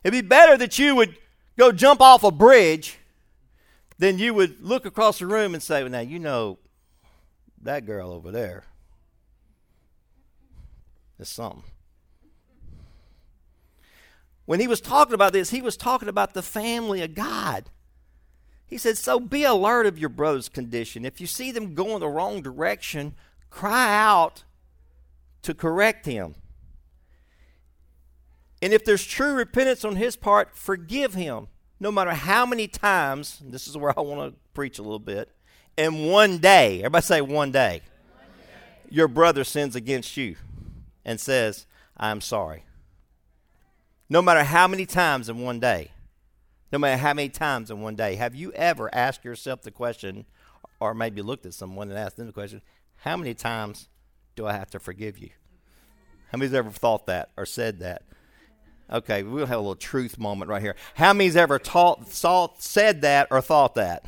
[0.04, 1.18] It'd be better that you would
[1.58, 2.99] go jump off a bridge
[4.00, 6.58] than you would look across the room and say, well, now, you know,
[7.62, 8.64] that girl over there
[11.20, 11.64] is something.
[14.46, 17.70] When he was talking about this, he was talking about the family of God.
[18.66, 21.06] He said, So be alert of your brother's condition.
[21.06, 23.14] If you see them going the wrong direction,
[23.52, 24.44] cry out
[25.44, 26.36] to correct him.
[28.62, 31.48] And if there's true repentance on his part, forgive him.
[31.80, 35.32] No matter how many times, this is where I want to preach a little bit,
[35.78, 37.82] in one day, everybody say one day,
[38.14, 38.90] one day.
[38.90, 40.36] your brother sins against you
[41.06, 41.66] and says,
[41.96, 42.66] I'm sorry.
[44.10, 45.92] No matter how many times in one day
[46.72, 48.16] no matter how many times in one day.
[48.16, 50.26] Have you ever asked yourself the question,
[50.80, 52.62] or maybe looked at someone and asked them the question,
[52.98, 53.90] how many times
[54.36, 55.30] do I have to forgive you?
[56.32, 58.04] How many's ever thought that or said that?
[58.92, 60.76] Okay, we'll have a little truth moment right here.
[60.96, 62.12] How many's ever taught,
[62.62, 64.04] said that or thought that?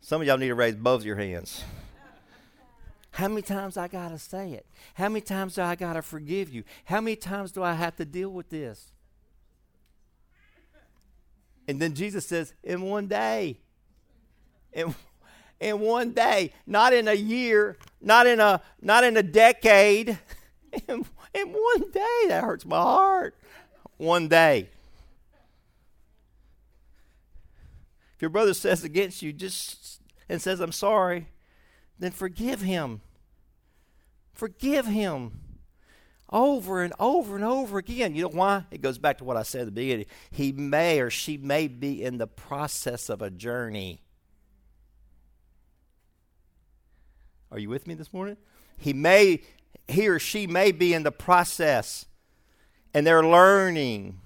[0.00, 1.64] Some of y'all need to raise both your hands.
[3.10, 4.66] How many times I got to say it?
[4.94, 6.64] How many times do I got to forgive you?
[6.84, 8.90] How many times do I have to deal with this?
[11.66, 13.58] And then Jesus says, in one day.
[14.72, 14.94] In,
[15.60, 16.52] in one day.
[16.66, 20.18] Not in a year, not in a not in a decade.
[20.88, 22.24] In, in one day.
[22.26, 23.36] That hurts my heart.
[23.96, 24.68] One day.
[28.14, 31.28] If your brother says against you just and says, I'm sorry,
[31.98, 33.00] then forgive him.
[34.32, 35.40] Forgive him
[36.30, 38.14] over and over and over again.
[38.14, 38.64] You know why?
[38.70, 40.06] It goes back to what I said at the beginning.
[40.30, 44.00] He may or she may be in the process of a journey.
[47.52, 48.36] Are you with me this morning?
[48.76, 49.42] He may,
[49.86, 52.06] he or she may be in the process
[52.94, 54.20] and they're learning,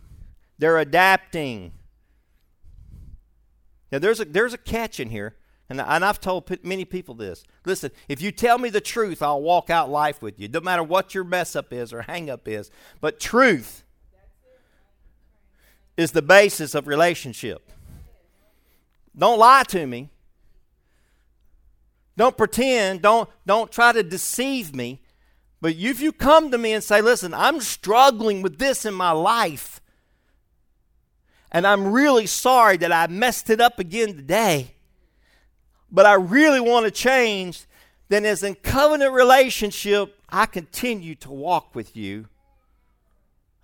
[0.58, 1.72] they're adapting.
[3.90, 5.34] Now, there's a, there's a catch in here.
[5.70, 7.44] And, and I've told many people this.
[7.64, 10.48] Listen, if you tell me the truth, I'll walk out life with you.
[10.48, 12.70] No matter what your mess up is or hang up is.
[13.00, 13.84] But truth
[15.96, 17.70] is the basis of relationship.
[19.16, 20.08] Don't lie to me.
[22.16, 23.02] Don't pretend.
[23.02, 25.02] Don't, don't try to deceive me.
[25.60, 29.10] But if you come to me and say, listen, I'm struggling with this in my
[29.10, 29.80] life,
[31.50, 34.74] and I'm really sorry that I messed it up again today
[35.90, 37.64] but I really want to change,
[38.08, 42.26] then as in covenant relationship, I continue to walk with you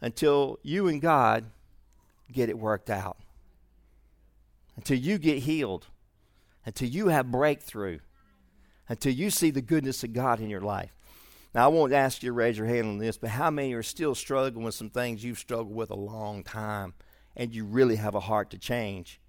[0.00, 1.44] until you and God
[2.32, 3.18] get it worked out.
[4.76, 5.86] Until you get healed.
[6.66, 8.00] Until you have breakthrough.
[8.88, 10.92] Until you see the goodness of God in your life.
[11.54, 13.82] Now, I won't ask you to raise your hand on this, but how many are
[13.82, 16.94] still struggling with some things you've struggled with a long time
[17.36, 19.20] and you really have a heart to change?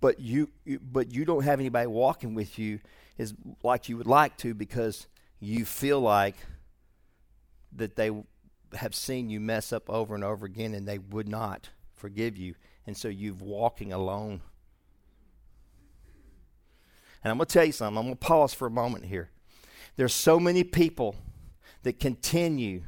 [0.00, 0.48] but you,
[0.80, 2.80] but you don't have anybody walking with you
[3.16, 5.06] is like you would like to because
[5.40, 6.36] you feel like
[7.74, 8.10] that they
[8.74, 12.54] have seen you mess up over and over again and they would not forgive you.
[12.86, 14.40] And so you're walking alone.
[17.24, 17.98] And i'm going to tell you something.
[17.98, 19.30] I'm going to pause for a moment here
[19.98, 21.16] there's so many people
[21.82, 22.84] that continue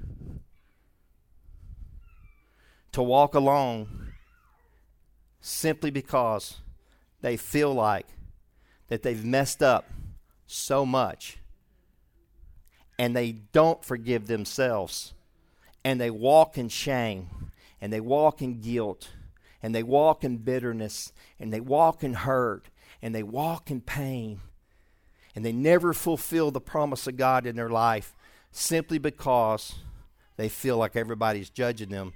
[2.92, 4.12] to walk along
[5.40, 6.58] simply because
[7.20, 8.06] they feel like
[8.86, 9.90] that they've messed up
[10.46, 11.38] so much.
[12.96, 15.12] And they don't forgive themselves.
[15.84, 17.50] And they walk in shame.
[17.80, 19.10] And they walk in guilt.
[19.64, 21.12] And they walk in bitterness.
[21.40, 22.66] And they walk in hurt.
[23.02, 24.42] And they walk in pain
[25.34, 28.14] and they never fulfill the promise of God in their life
[28.50, 29.76] simply because
[30.36, 32.12] they feel like everybody's judging them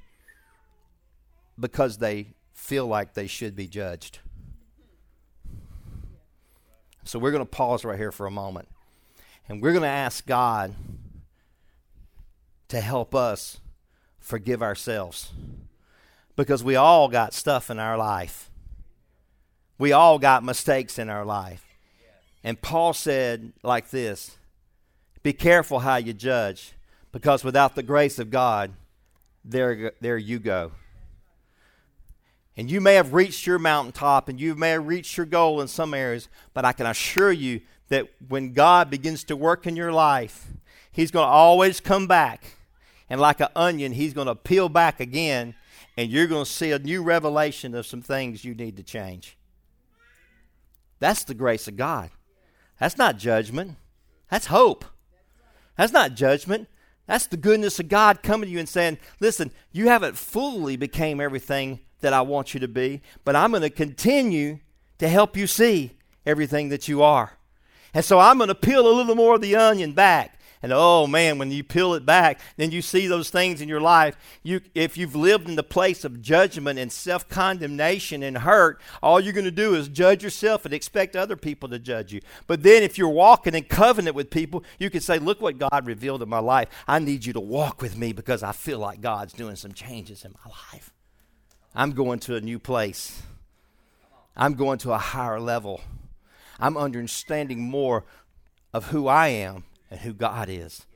[1.59, 4.19] because they feel like they should be judged.
[7.05, 8.69] So we're going to pause right here for a moment.
[9.49, 10.75] And we're going to ask God
[12.69, 13.61] to help us
[14.19, 15.33] forgive ourselves.
[16.35, 18.51] Because we all got stuff in our life.
[19.79, 21.74] We all got mistakes in our life.
[22.45, 24.37] And Paul said like this
[25.23, 26.75] Be careful how you judge,
[27.11, 28.73] because without the grace of God,
[29.45, 30.73] there, there you go.
[32.57, 35.67] And you may have reached your mountaintop and you may have reached your goal in
[35.67, 39.93] some areas, but I can assure you that when God begins to work in your
[39.93, 40.47] life,
[40.93, 42.45] He's going to always come back.
[43.11, 45.55] And like an onion, He's going to peel back again,
[45.97, 49.37] and you're going to see a new revelation of some things you need to change.
[51.01, 52.11] That's the grace of God.
[52.79, 53.77] That's not judgment,
[54.31, 54.85] that's hope.
[55.77, 56.69] That's not judgment.
[57.07, 61.21] That's the goodness of God coming to you and saying, listen, you haven't fully became
[61.21, 64.61] everything that I want you to be, but I'm going to continue
[64.99, 67.33] to help you see everything that you are.
[67.93, 70.39] And so I'm going to peel a little more of the onion back.
[70.65, 73.83] And oh man, when you peel it back, then you see those things in your
[73.83, 74.17] life.
[74.43, 79.21] You, if you've lived in the place of judgment and self condemnation and hurt, all
[79.21, 82.23] you're going to do is judge yourself and expect other people to judge you.
[82.47, 85.87] But then if you're walking in covenant with people, you can say, Look what God
[85.87, 86.71] revealed in my life.
[86.89, 90.25] I need you to walk with me because I feel like God's doing some changes
[90.25, 90.95] in my life.
[91.75, 93.21] I'm going to a new place,
[94.35, 95.83] I'm going to a higher level.
[96.59, 98.07] I'm understanding more
[98.73, 100.87] of who I am and who God is.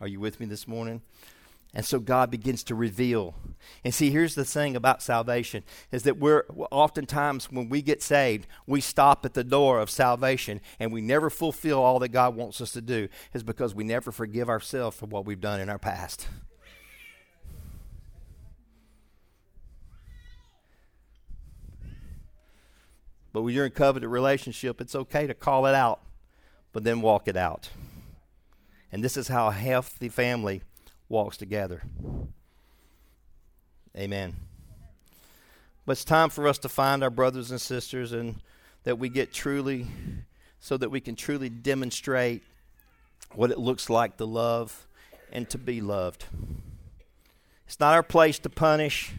[0.00, 1.02] Are you with me this morning?
[1.74, 3.34] And so God begins to reveal.
[3.84, 8.46] And see, here's the thing about salvation is that we're oftentimes when we get saved,
[8.66, 12.62] we stop at the door of salvation and we never fulfill all that God wants
[12.62, 15.78] us to do is because we never forgive ourselves for what we've done in our
[15.78, 16.26] past.
[23.34, 26.00] But when you're in covenant relationship, it's okay to call it out,
[26.74, 27.70] but then walk it out.
[28.92, 30.60] And this is how a healthy family
[31.08, 31.82] walks together.
[33.96, 34.34] Amen.
[35.86, 38.42] But it's time for us to find our brothers and sisters and
[38.82, 39.86] that we get truly,
[40.58, 42.42] so that we can truly demonstrate
[43.34, 44.86] what it looks like to love
[45.32, 46.24] and to be loved.
[47.66, 49.12] It's not our place to punish,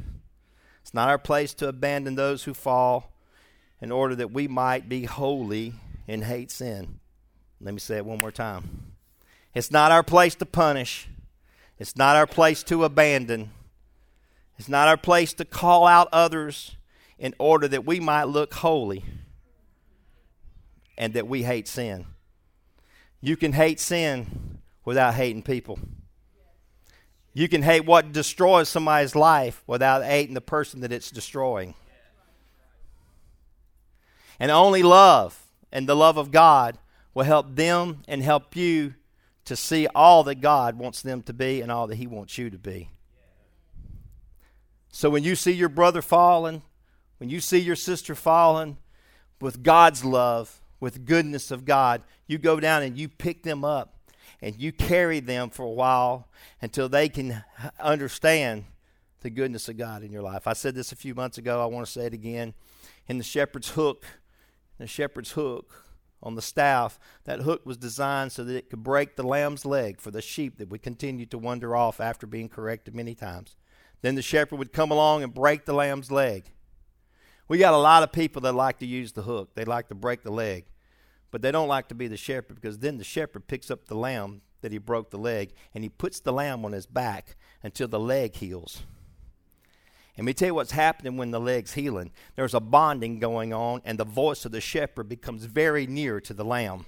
[0.82, 3.14] it's not our place to abandon those who fall
[3.82, 5.74] in order that we might be holy
[6.08, 7.00] and hate sin.
[7.62, 8.94] Let me say it one more time.
[9.54, 11.08] It's not our place to punish,
[11.80, 13.52] it's not our place to abandon,
[14.58, 16.76] it's not our place to call out others
[17.18, 19.06] in order that we might look holy
[20.98, 22.06] and that we hate sin.
[23.22, 25.80] You can hate sin without hating people.
[27.34, 31.74] You can hate what destroys somebody's life without hating the person that it's destroying.
[34.40, 36.78] And only love and the love of God
[37.16, 38.94] will help them and help you
[39.46, 42.52] to see all that God wants them to be and all that He wants you
[42.52, 42.92] to be.
[44.90, 46.62] So when you see your brother falling,
[47.18, 48.78] when you see your sister falling,
[49.42, 53.98] with God's love, with goodness of God, you go down and you pick them up
[54.42, 56.28] and you carry them for a while
[56.62, 57.44] until they can
[57.80, 58.66] understand
[59.22, 60.48] the goodness of God in your life.
[60.48, 61.62] I said this a few months ago.
[61.62, 62.54] I want to say it again.
[63.08, 64.06] In the shepherd's hook,
[64.78, 65.85] the shepherd's hook
[66.26, 70.02] on the staff, that hook was designed so that it could break the lamb's leg
[70.02, 73.56] for the sheep that would continue to wander off after being corrected many times.
[74.02, 76.52] Then the shepherd would come along and break the lamb's leg.
[77.48, 79.54] We got a lot of people that like to use the hook.
[79.54, 80.66] They like to break the leg.
[81.30, 83.96] But they don't like to be the shepherd because then the shepherd picks up the
[83.96, 87.88] lamb that he broke the leg and he puts the lamb on his back until
[87.88, 88.84] the leg heals.
[90.18, 92.12] And me tell you what's happening when the leg's healing.
[92.36, 96.34] There's a bonding going on, and the voice of the shepherd becomes very near to
[96.34, 96.86] the lamb.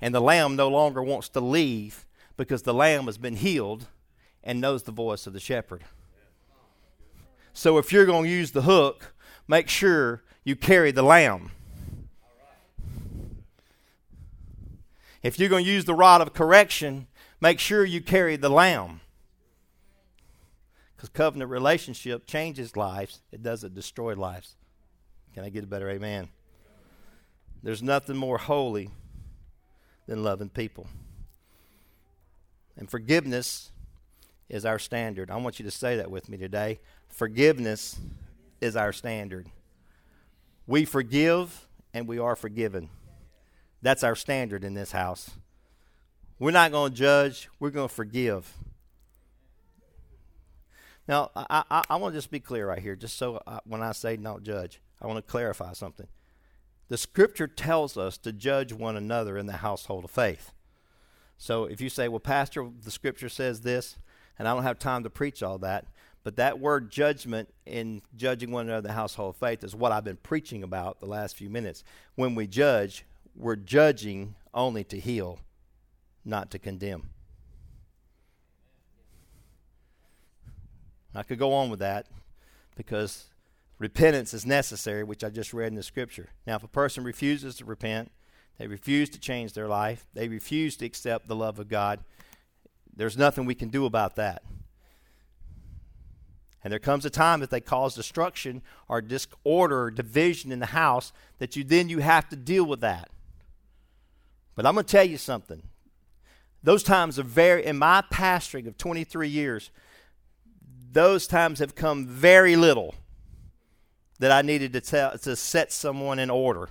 [0.00, 2.06] And the lamb no longer wants to leave
[2.36, 3.88] because the lamb has been healed
[4.42, 5.84] and knows the voice of the shepherd.
[7.52, 9.14] So if you're going to use the hook,
[9.46, 11.50] make sure you carry the lamb.
[15.22, 17.06] If you're going to use the rod of correction,
[17.40, 19.01] make sure you carry the lamb.
[21.02, 24.54] Because covenant relationship changes lives, it doesn't destroy lives.
[25.34, 26.28] Can I get a better amen?
[27.60, 28.88] There's nothing more holy
[30.06, 30.86] than loving people.
[32.76, 33.72] And forgiveness
[34.48, 35.28] is our standard.
[35.28, 36.78] I want you to say that with me today.
[37.08, 37.98] Forgiveness
[38.60, 39.48] is our standard.
[40.68, 42.90] We forgive and we are forgiven.
[43.82, 45.32] That's our standard in this house.
[46.38, 48.56] We're not going to judge, we're going to forgive.
[51.08, 53.82] Now, I, I, I want to just be clear right here, just so I, when
[53.82, 56.06] I say don't judge, I want to clarify something.
[56.88, 60.52] The scripture tells us to judge one another in the household of faith.
[61.38, 63.98] So if you say, well, Pastor, the scripture says this,
[64.38, 65.86] and I don't have time to preach all that,
[66.22, 69.90] but that word judgment in judging one another in the household of faith is what
[69.90, 71.82] I've been preaching about the last few minutes.
[72.14, 75.40] When we judge, we're judging only to heal,
[76.24, 77.08] not to condemn.
[81.14, 82.06] I could go on with that
[82.76, 83.26] because
[83.82, 86.28] Repentance is necessary, which I just read in the scripture.
[86.46, 88.12] Now, if a person refuses to repent,
[88.56, 91.98] they refuse to change their life, they refuse to accept the love of God,
[92.94, 94.44] there's nothing we can do about that.
[96.62, 100.66] And there comes a time that they cause destruction or disorder or division in the
[100.66, 103.08] house that you then you have to deal with that.
[104.54, 105.60] But I'm going to tell you something.
[106.62, 109.72] Those times are very in my pastoring of 23 years,
[110.92, 112.94] those times have come very little
[114.18, 116.68] that I needed to tell to set someone in order.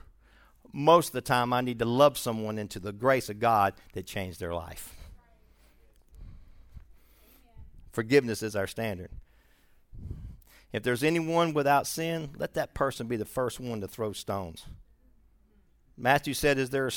[0.72, 4.05] Most of the time I need to love someone into the grace of God that
[4.05, 4.95] changed their life.
[7.91, 9.09] Forgiveness is our standard.
[10.72, 14.65] If there's anyone without sin, let that person be the first one to throw stones.
[15.97, 16.89] Matthew said, Is there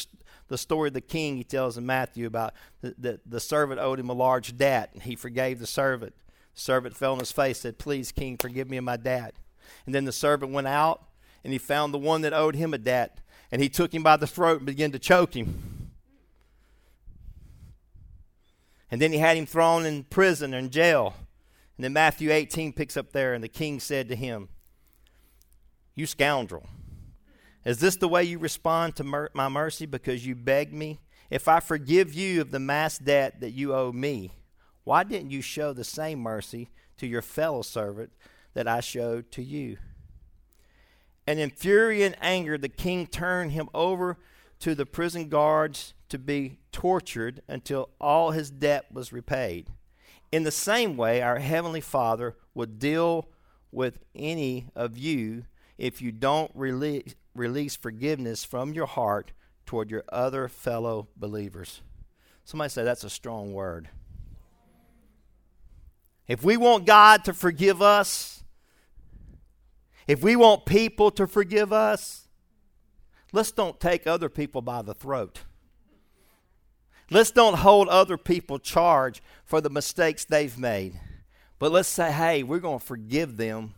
[0.46, 3.98] the story of the king he tells in Matthew about the, the, the servant owed
[3.98, 6.14] him a large debt, and he forgave the servant.
[6.54, 9.34] Servant fell on his face, said, Please, king, forgive me of my debt.
[9.86, 11.02] And then the servant went out,
[11.42, 13.18] and he found the one that owed him a debt,
[13.50, 15.90] and he took him by the throat and began to choke him.
[18.90, 21.14] And then he had him thrown in prison or in jail.
[21.76, 24.48] And then Matthew 18 picks up there, and the king said to him,
[25.96, 26.68] You scoundrel,
[27.64, 31.00] is this the way you respond to mer- my mercy because you begged me?
[31.30, 34.30] If I forgive you of the mass debt that you owe me,
[34.84, 38.12] why didn't you show the same mercy to your fellow servant
[38.54, 39.78] that I showed to you?
[41.26, 44.18] And in fury and anger, the king turned him over
[44.60, 49.68] to the prison guards to be tortured until all his debt was repaid.
[50.30, 53.28] In the same way, our Heavenly Father would deal
[53.72, 55.46] with any of you
[55.78, 59.32] if you don't release, release forgiveness from your heart
[59.66, 61.80] toward your other fellow believers.
[62.44, 63.88] Somebody say that's a strong word.
[66.26, 68.42] If we want God to forgive us,
[70.06, 72.28] if we want people to forgive us,
[73.32, 75.40] let's don't take other people by the throat.
[77.10, 80.98] Let's don't hold other people charge for the mistakes they've made.
[81.58, 83.74] But let's say, hey, we're going to forgive them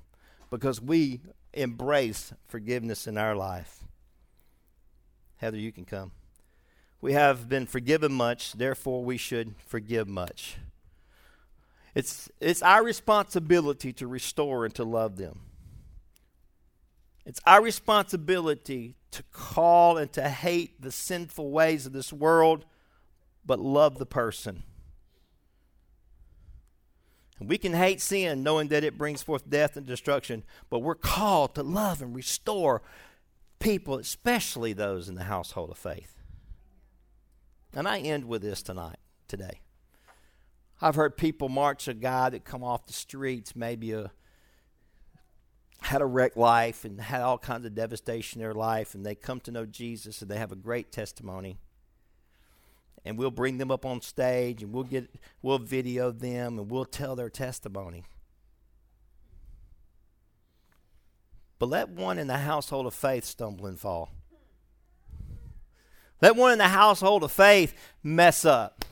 [0.51, 1.21] because we
[1.53, 3.85] embrace forgiveness in our life.
[5.37, 6.13] Heather, you can come.
[7.01, 10.57] We have been forgiven much, therefore we should forgive much.
[11.97, 15.41] It's, it's our responsibility to restore and to love them.
[17.25, 22.67] It's our responsibility to call and to hate the sinful ways of this world
[23.47, 24.63] but love the person.
[27.41, 30.95] And we can hate sin knowing that it brings forth death and destruction, but we're
[30.95, 32.83] called to love and restore
[33.59, 36.15] people, especially those in the household of faith.
[37.73, 39.61] And I end with this tonight, today.
[40.81, 44.11] I've heard people march a guy that come off the streets, maybe a
[45.81, 49.15] had a wrecked life and had all kinds of devastation in their life, and they
[49.15, 51.59] come to know Jesus and they have a great testimony
[53.07, 55.09] and we'll bring them up on stage and we'll get
[55.41, 58.05] we'll video them and we'll tell their testimony.
[61.61, 64.11] But let one in the household of faith stumble and fall.
[66.21, 68.85] Let one in the household of faith mess up.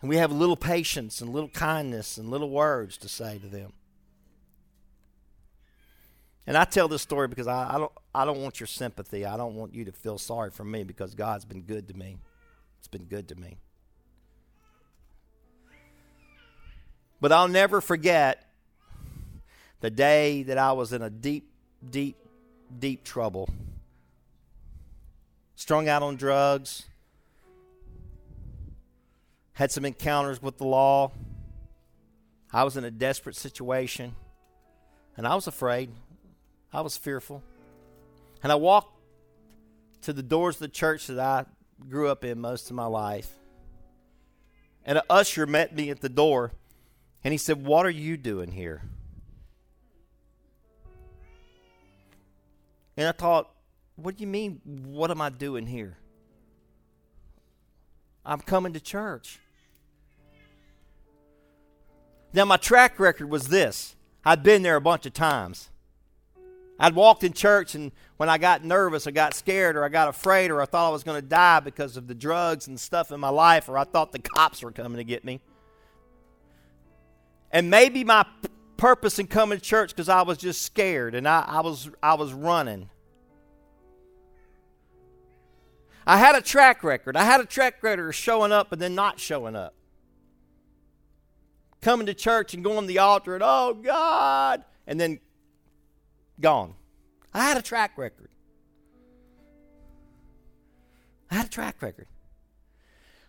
[0.00, 3.72] And we have little patience and little kindness and little words to say to them.
[6.46, 9.24] And I tell this story because I, I, don't I don't want your sympathy.
[9.24, 12.18] I don't want you to feel sorry for me because God's been good to me.
[12.78, 13.56] It's been good to me.
[17.20, 18.46] But I'll never forget
[19.80, 21.50] the day that I was in a deep,
[21.88, 22.16] deep,
[22.78, 23.48] deep trouble.
[25.56, 26.84] Strung out on drugs,
[29.54, 31.12] had some encounters with the law.
[32.52, 34.14] I was in a desperate situation,
[35.16, 35.90] and I was afraid.
[36.72, 37.42] I was fearful.
[38.42, 39.00] And I walked
[40.02, 41.46] to the doors of the church that I
[41.88, 43.30] grew up in most of my life.
[44.84, 46.52] And an usher met me at the door
[47.22, 48.82] and he said, What are you doing here?
[52.96, 53.50] And I thought,
[53.96, 55.96] What do you mean, what am I doing here?
[58.26, 59.38] I'm coming to church.
[62.34, 65.70] Now, my track record was this I'd been there a bunch of times.
[66.78, 70.08] I'd walked in church, and when I got nervous or got scared or I got
[70.08, 73.12] afraid or I thought I was going to die because of the drugs and stuff
[73.12, 75.40] in my life or I thought the cops were coming to get me.
[77.52, 81.28] And maybe my p- purpose in coming to church because I was just scared and
[81.28, 82.90] I, I, was, I was running.
[86.04, 87.16] I had a track record.
[87.16, 89.74] I had a track record of showing up and then not showing up.
[91.84, 95.20] Coming to church and going to the altar and, oh, God, and then
[96.40, 96.74] gone.
[97.32, 98.30] I had a track record.
[101.30, 102.06] I had a track record.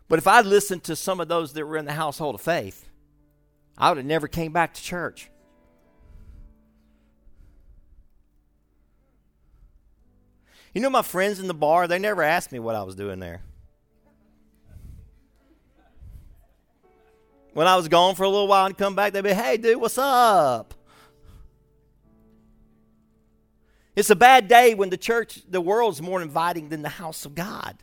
[0.08, 2.88] But if I'd listened to some of those that were in the household of faith,
[3.78, 5.30] I would have never came back to church.
[10.74, 13.20] You know my friends in the bar, they never asked me what I was doing
[13.20, 13.42] there.
[17.56, 19.80] When I was gone for a little while and come back, they'd be, hey, dude,
[19.80, 20.74] what's up?
[23.96, 27.34] It's a bad day when the church, the world's more inviting than the house of
[27.34, 27.78] God.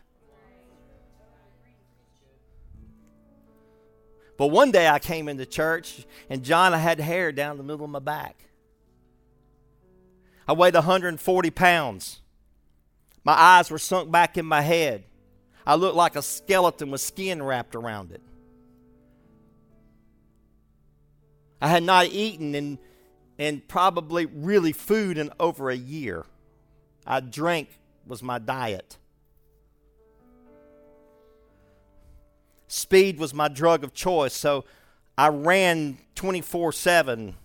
[4.36, 7.86] But one day I came into church, and John, I had hair down the middle
[7.86, 8.44] of my back.
[10.46, 12.20] I weighed 140 pounds.
[13.24, 15.04] My eyes were sunk back in my head.
[15.66, 18.20] I looked like a skeleton with skin wrapped around it.
[21.62, 22.78] I had not eaten in,
[23.38, 26.26] in probably really food in over a year.
[27.06, 28.98] I drank was my diet.
[32.66, 34.64] Speed was my drug of choice, so
[35.16, 37.36] I ran 24 7.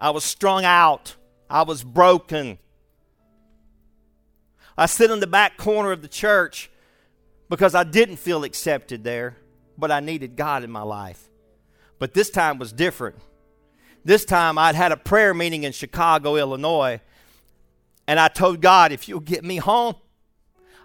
[0.00, 1.14] I was strung out.
[1.48, 2.58] I was broken.
[4.76, 6.68] I sit in the back corner of the church
[7.48, 9.36] because I didn't feel accepted there,
[9.78, 11.29] but I needed God in my life.
[12.00, 13.16] But this time was different.
[14.04, 17.00] This time I'd had a prayer meeting in Chicago, Illinois,
[18.08, 19.94] and I told God, if you'll get me home,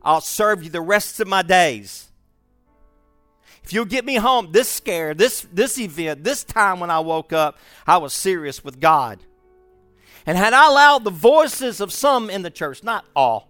[0.04, 2.10] I'll serve you the rest of my days.
[3.64, 7.34] If you'll get me home, this scare, this, this event, this time when I woke
[7.34, 7.58] up,
[7.88, 9.20] I was serious with God.
[10.28, 13.50] And had I allowed the voices of some in the church, not all,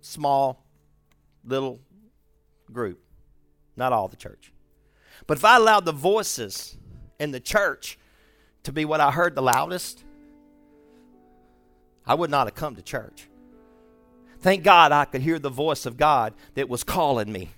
[0.00, 0.64] small,
[1.44, 1.80] little
[2.72, 3.00] group,
[3.76, 4.52] not all the church.
[5.26, 6.76] But if I allowed the voices
[7.18, 7.98] in the church
[8.64, 10.04] to be what I heard the loudest,
[12.06, 13.28] I would not have come to church.
[14.40, 17.50] Thank God I could hear the voice of God that was calling me.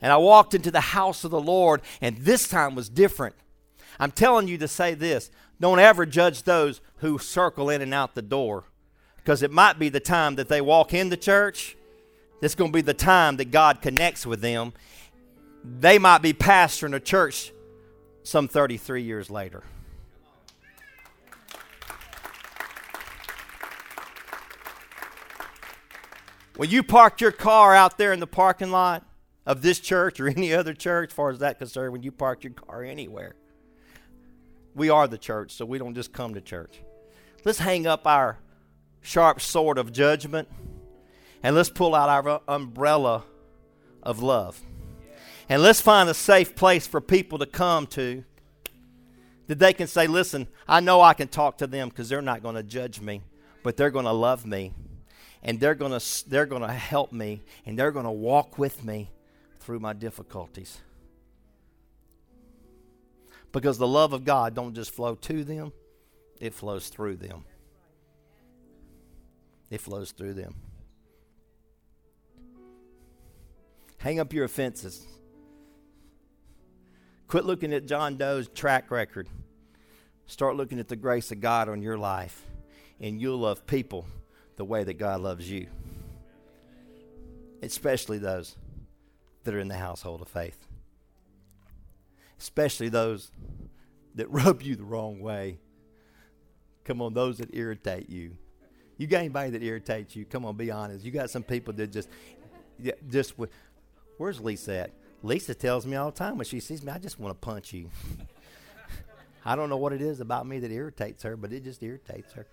[0.00, 3.34] And I walked into the house of the Lord, and this time was different.
[3.98, 5.30] I'm telling you to say this
[5.60, 8.64] don't ever judge those who circle in and out the door
[9.18, 11.76] because it might be the time that they walk in the church.
[12.40, 14.72] It's going to be the time that God connects with them.
[15.62, 17.52] They might be pastoring a church
[18.22, 19.62] some 33 years later.
[26.56, 29.06] When you park your car out there in the parking lot
[29.46, 32.44] of this church or any other church, as far as that concerned, when you park
[32.44, 33.34] your car anywhere,
[34.74, 36.82] we are the church, so we don't just come to church.
[37.44, 38.38] Let's hang up our
[39.00, 40.48] sharp sword of judgment,
[41.42, 43.24] and let's pull out our umbrella
[44.02, 44.60] of love.
[45.50, 48.24] And let's find a safe place for people to come to
[49.48, 52.42] that they can say, Listen, I know I can talk to them because they're not
[52.42, 53.20] going to judge me,
[53.62, 54.72] but they're going to love me.
[55.42, 58.82] And they're going to they're going to help me and they're going to walk with
[58.82, 59.10] me
[59.58, 60.78] through my difficulties.
[63.52, 65.74] Because the love of God don't just flow to them,
[66.40, 67.44] it flows through them
[69.70, 70.54] it flows through them.
[73.98, 75.06] Hang up your offenses.
[77.30, 79.28] Quit looking at John Doe's track record.
[80.26, 82.44] Start looking at the grace of God on your life,
[82.98, 84.04] and you'll love people
[84.56, 85.68] the way that God loves you,
[87.62, 88.56] especially those
[89.44, 90.58] that are in the household of faith,
[92.40, 93.30] especially those
[94.16, 95.60] that rub you the wrong way.
[96.82, 98.36] Come on, those that irritate you.
[98.96, 100.24] You got anybody that irritates you?
[100.24, 101.04] Come on, be honest.
[101.04, 102.08] You got some people that just,
[103.08, 103.34] just.
[104.18, 104.90] Where's Lisa at?
[105.22, 107.72] Lisa tells me all the time when she sees me, I just want to punch
[107.72, 107.90] you.
[109.44, 112.32] I don't know what it is about me that irritates her, but it just irritates
[112.32, 112.46] her.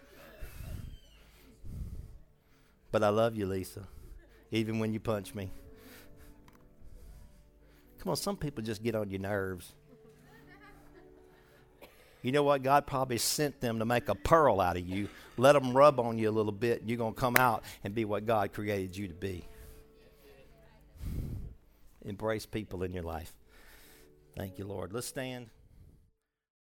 [2.92, 3.88] But I love you, Lisa,
[4.52, 5.52] even when you punch me.
[8.00, 9.74] Come on, some people just get on your nerves.
[12.22, 12.64] You know what?
[12.64, 15.08] God probably sent them to make a pearl out of you.
[15.38, 17.94] Let them rub on you a little bit, and you're going to come out and
[17.94, 19.46] be what God created you to be.
[22.08, 23.34] Embrace people in your life.
[24.36, 24.94] Thank you, Lord.
[24.94, 25.50] Let's stand.